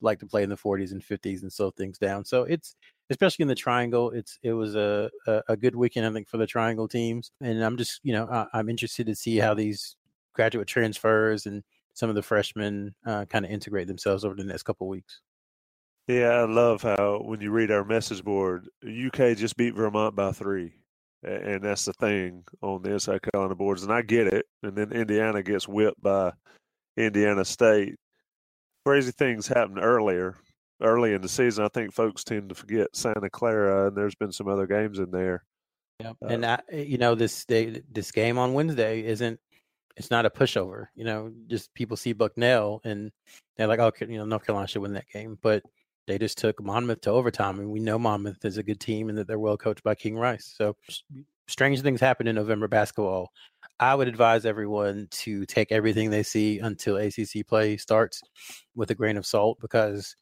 like 0.00 0.18
to 0.18 0.26
play 0.26 0.42
in 0.42 0.50
the 0.50 0.56
40s 0.56 0.92
and 0.92 1.02
50s 1.02 1.42
and 1.42 1.52
slow 1.52 1.70
things 1.70 1.98
down. 1.98 2.24
So 2.24 2.42
it's 2.42 2.74
especially 3.10 3.44
in 3.44 3.48
the 3.48 3.54
triangle. 3.54 4.10
It's 4.10 4.38
it 4.42 4.52
was 4.52 4.74
a, 4.74 5.10
a, 5.26 5.42
a 5.50 5.56
good 5.56 5.76
weekend 5.76 6.06
I 6.06 6.12
think 6.12 6.28
for 6.28 6.38
the 6.38 6.46
triangle 6.46 6.88
teams, 6.88 7.30
and 7.40 7.62
I'm 7.64 7.76
just 7.76 8.00
you 8.02 8.12
know 8.12 8.26
I, 8.52 8.58
am 8.58 8.68
interested 8.68 9.06
to 9.06 9.14
see 9.14 9.38
how 9.38 9.54
these 9.54 9.96
graduate 10.34 10.68
transfers 10.68 11.46
and 11.46 11.62
some 11.94 12.08
of 12.08 12.14
the 12.14 12.22
freshmen 12.22 12.94
uh, 13.06 13.26
kind 13.26 13.44
of 13.44 13.50
integrate 13.50 13.86
themselves 13.86 14.24
over 14.24 14.34
the 14.34 14.44
next 14.44 14.62
couple 14.62 14.88
weeks. 14.88 15.20
Yeah, 16.12 16.30
I 16.30 16.44
love 16.44 16.82
how 16.82 17.22
when 17.24 17.40
you 17.40 17.50
read 17.50 17.70
our 17.70 17.84
message 17.84 18.22
board, 18.22 18.68
UK 18.84 19.36
just 19.36 19.56
beat 19.56 19.74
Vermont 19.74 20.14
by 20.14 20.32
three. 20.32 20.72
And 21.22 21.62
that's 21.62 21.84
the 21.84 21.92
thing 21.92 22.44
on 22.62 22.82
the 22.82 22.92
Inside 22.92 23.20
Carolina 23.22 23.54
boards. 23.54 23.84
And 23.84 23.92
I 23.92 24.02
get 24.02 24.26
it. 24.26 24.46
And 24.62 24.76
then 24.76 24.92
Indiana 24.92 25.42
gets 25.42 25.68
whipped 25.68 26.02
by 26.02 26.32
Indiana 26.96 27.44
State 27.44 27.96
crazy 28.84 29.12
things 29.12 29.46
happened 29.46 29.78
earlier, 29.80 30.36
early 30.80 31.14
in 31.14 31.22
the 31.22 31.28
season. 31.28 31.64
I 31.64 31.68
think 31.68 31.92
folks 31.92 32.24
tend 32.24 32.48
to 32.48 32.54
forget 32.54 32.88
Santa 32.94 33.30
Clara, 33.30 33.88
and 33.88 33.96
there's 33.96 34.14
been 34.14 34.32
some 34.32 34.48
other 34.48 34.66
games 34.66 34.98
in 34.98 35.10
there. 35.10 35.44
Yeah, 36.00 36.12
uh, 36.22 36.26
and 36.28 36.44
I, 36.44 36.60
you 36.72 36.98
know 36.98 37.14
this 37.14 37.44
this 37.44 38.10
game 38.10 38.38
on 38.38 38.54
Wednesday 38.54 39.04
isn't. 39.04 39.38
It's 39.96 40.10
not 40.10 40.24
a 40.24 40.30
pushover. 40.30 40.86
You 40.94 41.04
know, 41.04 41.32
just 41.48 41.72
people 41.74 41.98
see 41.98 42.14
Bucknell 42.14 42.80
and 42.84 43.12
they're 43.56 43.66
like, 43.66 43.78
"Oh, 43.78 43.92
you 44.00 44.18
know, 44.18 44.24
North 44.24 44.46
Carolina 44.46 44.66
should 44.66 44.82
win 44.82 44.94
that 44.94 45.08
game," 45.12 45.38
but 45.42 45.62
they 46.06 46.18
just 46.18 46.38
took 46.38 46.62
Monmouth 46.62 47.02
to 47.02 47.10
overtime, 47.10 47.58
and 47.58 47.70
we 47.70 47.80
know 47.80 47.98
Monmouth 47.98 48.44
is 48.44 48.58
a 48.58 48.62
good 48.62 48.80
team 48.80 49.08
and 49.08 49.18
that 49.18 49.26
they're 49.26 49.38
well 49.38 49.56
coached 49.56 49.82
by 49.82 49.94
King 49.94 50.16
Rice. 50.16 50.52
So 50.56 50.76
strange 51.48 51.80
things 51.80 52.00
happen 52.00 52.26
in 52.26 52.34
November 52.34 52.68
basketball. 52.68 53.30
I 53.78 53.94
would 53.94 54.08
advise 54.08 54.46
everyone 54.46 55.08
to 55.10 55.44
take 55.46 55.72
everything 55.72 56.10
they 56.10 56.22
see 56.22 56.58
until 56.58 56.96
ACC 56.96 57.46
play 57.46 57.76
starts 57.76 58.22
with 58.74 58.90
a 58.90 58.94
grain 58.94 59.16
of 59.16 59.26
salt 59.26 59.58
because 59.60 60.14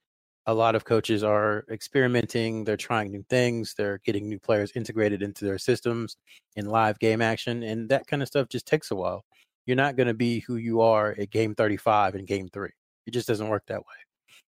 a 0.47 0.55
lot 0.55 0.75
of 0.75 0.85
coaches 0.85 1.23
are 1.23 1.65
experimenting, 1.71 2.65
they're 2.65 2.77
trying 2.77 3.11
new 3.11 3.25
things, 3.29 3.75
they're 3.77 4.01
getting 4.05 4.29
new 4.29 4.39
players 4.39 4.73
integrated 4.75 5.23
into 5.23 5.45
their 5.45 5.59
systems 5.59 6.17
in 6.57 6.67
live 6.67 6.99
game 6.99 7.21
action, 7.21 7.63
and 7.63 7.89
that 7.91 8.07
kind 8.07 8.23
of 8.23 8.29
stuff 8.29 8.49
just 8.49 8.67
takes 8.67 8.91
a 8.91 8.97
while. 8.97 9.25
You're 9.67 9.77
not 9.77 9.97
going 9.97 10.09
to 10.09 10.15
be 10.15 10.41
who 10.41 10.57
you 10.57 10.81
are 10.81 11.15
at 11.19 11.31
game 11.31 11.55
35 11.55 12.15
and 12.15 12.27
game 12.27 12.49
three. 12.49 12.73
It 13.07 13.13
just 13.13 13.29
doesn't 13.29 13.49
work 13.49 13.65
that 13.67 13.81
way. 13.81 13.95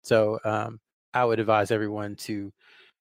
So 0.04 0.40
um, 0.46 0.80
I 1.14 1.26
would 1.26 1.40
advise 1.40 1.72
everyone 1.72 2.16
to, 2.18 2.52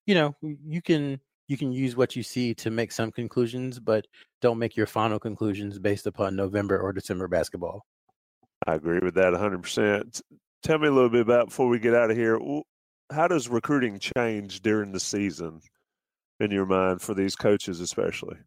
you 0.05 0.15
know, 0.15 0.35
you 0.41 0.81
can 0.81 1.19
you 1.47 1.57
can 1.57 1.71
use 1.71 1.95
what 1.95 2.15
you 2.15 2.23
see 2.23 2.53
to 2.55 2.69
make 2.69 2.91
some 2.91 3.11
conclusions, 3.11 3.79
but 3.79 4.07
don't 4.41 4.57
make 4.57 4.77
your 4.77 4.87
final 4.87 5.19
conclusions 5.19 5.79
based 5.79 6.07
upon 6.07 6.35
November 6.35 6.79
or 6.79 6.93
December 6.93 7.27
basketball. 7.27 7.85
I 8.67 8.75
agree 8.75 8.99
with 9.01 9.15
that 9.15 9.33
100%. 9.33 10.21
Tell 10.63 10.79
me 10.79 10.87
a 10.87 10.91
little 10.91 11.09
bit 11.09 11.21
about 11.21 11.47
before 11.47 11.67
we 11.67 11.79
get 11.79 11.93
out 11.93 12.11
of 12.11 12.15
here. 12.15 12.39
How 13.11 13.27
does 13.27 13.49
recruiting 13.49 13.99
change 13.99 14.61
during 14.61 14.91
the 14.91 14.99
season 14.99 15.59
in 16.39 16.51
your 16.51 16.65
mind 16.65 17.01
for 17.01 17.13
these 17.13 17.35
coaches, 17.35 17.81
especially? 17.81 18.37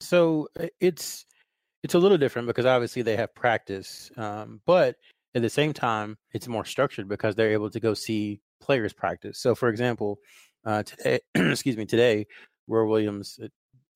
So 0.00 0.48
it's 0.80 1.26
it's 1.82 1.94
a 1.94 1.98
little 1.98 2.18
different 2.18 2.46
because 2.46 2.66
obviously 2.66 3.02
they 3.02 3.16
have 3.16 3.34
practice, 3.34 4.10
um, 4.16 4.60
but 4.66 4.96
at 5.34 5.42
the 5.42 5.50
same 5.50 5.72
time, 5.72 6.16
it's 6.32 6.46
more 6.46 6.64
structured 6.64 7.08
because 7.08 7.34
they're 7.34 7.52
able 7.52 7.70
to 7.70 7.80
go 7.80 7.94
see 7.94 8.40
players 8.62 8.92
practice. 8.92 9.38
So, 9.38 9.54
for 9.54 9.68
example, 9.68 10.18
uh, 10.64 10.82
today, 10.84 11.20
excuse 11.34 11.76
me, 11.76 11.84
today 11.84 12.26
Roy 12.68 12.86
Williams, 12.86 13.38
uh, 13.42 13.48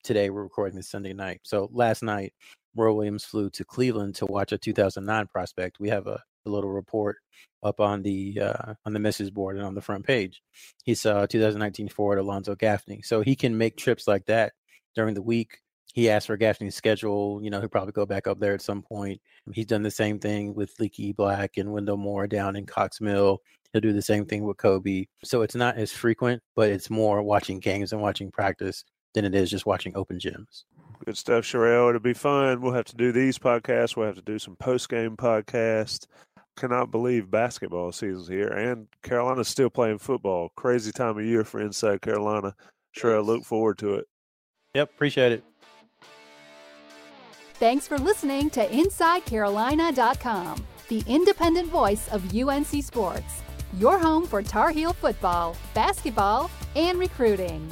today 0.02 0.30
we're 0.30 0.42
recording 0.42 0.76
this 0.76 0.90
Sunday 0.90 1.12
night. 1.12 1.40
So 1.44 1.70
last 1.72 2.02
night, 2.02 2.32
Roy 2.74 2.92
Williams 2.92 3.24
flew 3.24 3.48
to 3.50 3.64
Cleveland 3.64 4.16
to 4.16 4.26
watch 4.26 4.52
a 4.52 4.58
2009 4.58 5.28
prospect. 5.28 5.80
We 5.80 5.88
have 5.88 6.06
a, 6.06 6.22
a 6.44 6.50
little 6.50 6.70
report 6.70 7.16
up 7.62 7.80
on 7.80 8.02
the 8.02 8.40
uh, 8.40 8.74
on 8.84 8.92
the 8.92 8.98
message 8.98 9.32
board 9.32 9.56
and 9.56 9.64
on 9.64 9.74
the 9.74 9.80
front 9.80 10.06
page. 10.06 10.42
He 10.84 10.94
saw 10.94 11.26
2019 11.26 11.88
forward 11.88 12.18
Alonzo 12.18 12.54
Gaffney. 12.54 13.02
So 13.02 13.22
he 13.22 13.34
can 13.34 13.56
make 13.56 13.76
trips 13.76 14.06
like 14.06 14.26
that 14.26 14.52
during 14.94 15.14
the 15.14 15.22
week. 15.22 15.60
He 15.94 16.10
asked 16.10 16.26
for 16.26 16.36
Gaffney's 16.36 16.74
schedule. 16.74 17.40
You 17.42 17.50
know, 17.50 17.60
he'll 17.60 17.70
probably 17.70 17.92
go 17.92 18.04
back 18.04 18.26
up 18.26 18.38
there 18.38 18.52
at 18.52 18.60
some 18.60 18.82
point. 18.82 19.20
He's 19.52 19.66
done 19.66 19.82
the 19.82 19.90
same 19.90 20.18
thing 20.18 20.54
with 20.54 20.78
Leaky 20.78 21.12
Black 21.12 21.56
and 21.56 21.72
Wendell 21.72 21.96
Moore 21.96 22.26
down 22.26 22.54
in 22.54 22.66
Cox 22.66 23.00
Mill. 23.00 23.40
He'll 23.76 23.82
do 23.82 23.92
the 23.92 24.00
same 24.00 24.24
thing 24.24 24.44
with 24.44 24.56
Coby. 24.56 25.08
So 25.22 25.42
it's 25.42 25.54
not 25.54 25.76
as 25.76 25.92
frequent, 25.92 26.42
but 26.54 26.70
it's 26.70 26.88
more 26.88 27.22
watching 27.22 27.60
games 27.60 27.92
and 27.92 28.00
watching 28.00 28.30
practice 28.30 28.82
than 29.12 29.26
it 29.26 29.34
is 29.34 29.50
just 29.50 29.66
watching 29.66 29.94
open 29.94 30.18
gyms. 30.18 30.64
Good 31.04 31.18
stuff, 31.18 31.44
Sherelle. 31.44 31.90
It'll 31.90 32.00
be 32.00 32.14
fun. 32.14 32.62
We'll 32.62 32.72
have 32.72 32.86
to 32.86 32.96
do 32.96 33.12
these 33.12 33.38
podcasts. 33.38 33.94
We'll 33.94 34.06
have 34.06 34.16
to 34.16 34.22
do 34.22 34.38
some 34.38 34.56
post 34.56 34.88
game 34.88 35.14
podcasts. 35.14 36.06
Cannot 36.56 36.90
believe 36.90 37.30
basketball 37.30 37.92
season's 37.92 38.28
here, 38.28 38.48
and 38.48 38.86
Carolina's 39.02 39.48
still 39.48 39.68
playing 39.68 39.98
football. 39.98 40.52
Crazy 40.56 40.90
time 40.90 41.18
of 41.18 41.26
year 41.26 41.44
for 41.44 41.60
Inside 41.60 42.00
Carolina. 42.00 42.54
Sherelle, 42.96 43.26
look 43.26 43.44
forward 43.44 43.76
to 43.80 43.96
it. 43.96 44.06
Yep, 44.74 44.90
appreciate 44.94 45.32
it. 45.32 45.44
Thanks 47.56 47.86
for 47.86 47.98
listening 47.98 48.48
to 48.50 48.66
InsideCarolina.com, 48.66 50.66
the 50.88 51.04
independent 51.06 51.68
voice 51.68 52.08
of 52.08 52.34
UNC 52.34 52.82
Sports, 52.82 53.42
your 53.74 53.98
home 53.98 54.26
for 54.26 54.42
Tar 54.42 54.70
Heel 54.70 54.92
football, 54.92 55.56
basketball, 55.74 56.50
and 56.74 56.98
recruiting. 56.98 57.70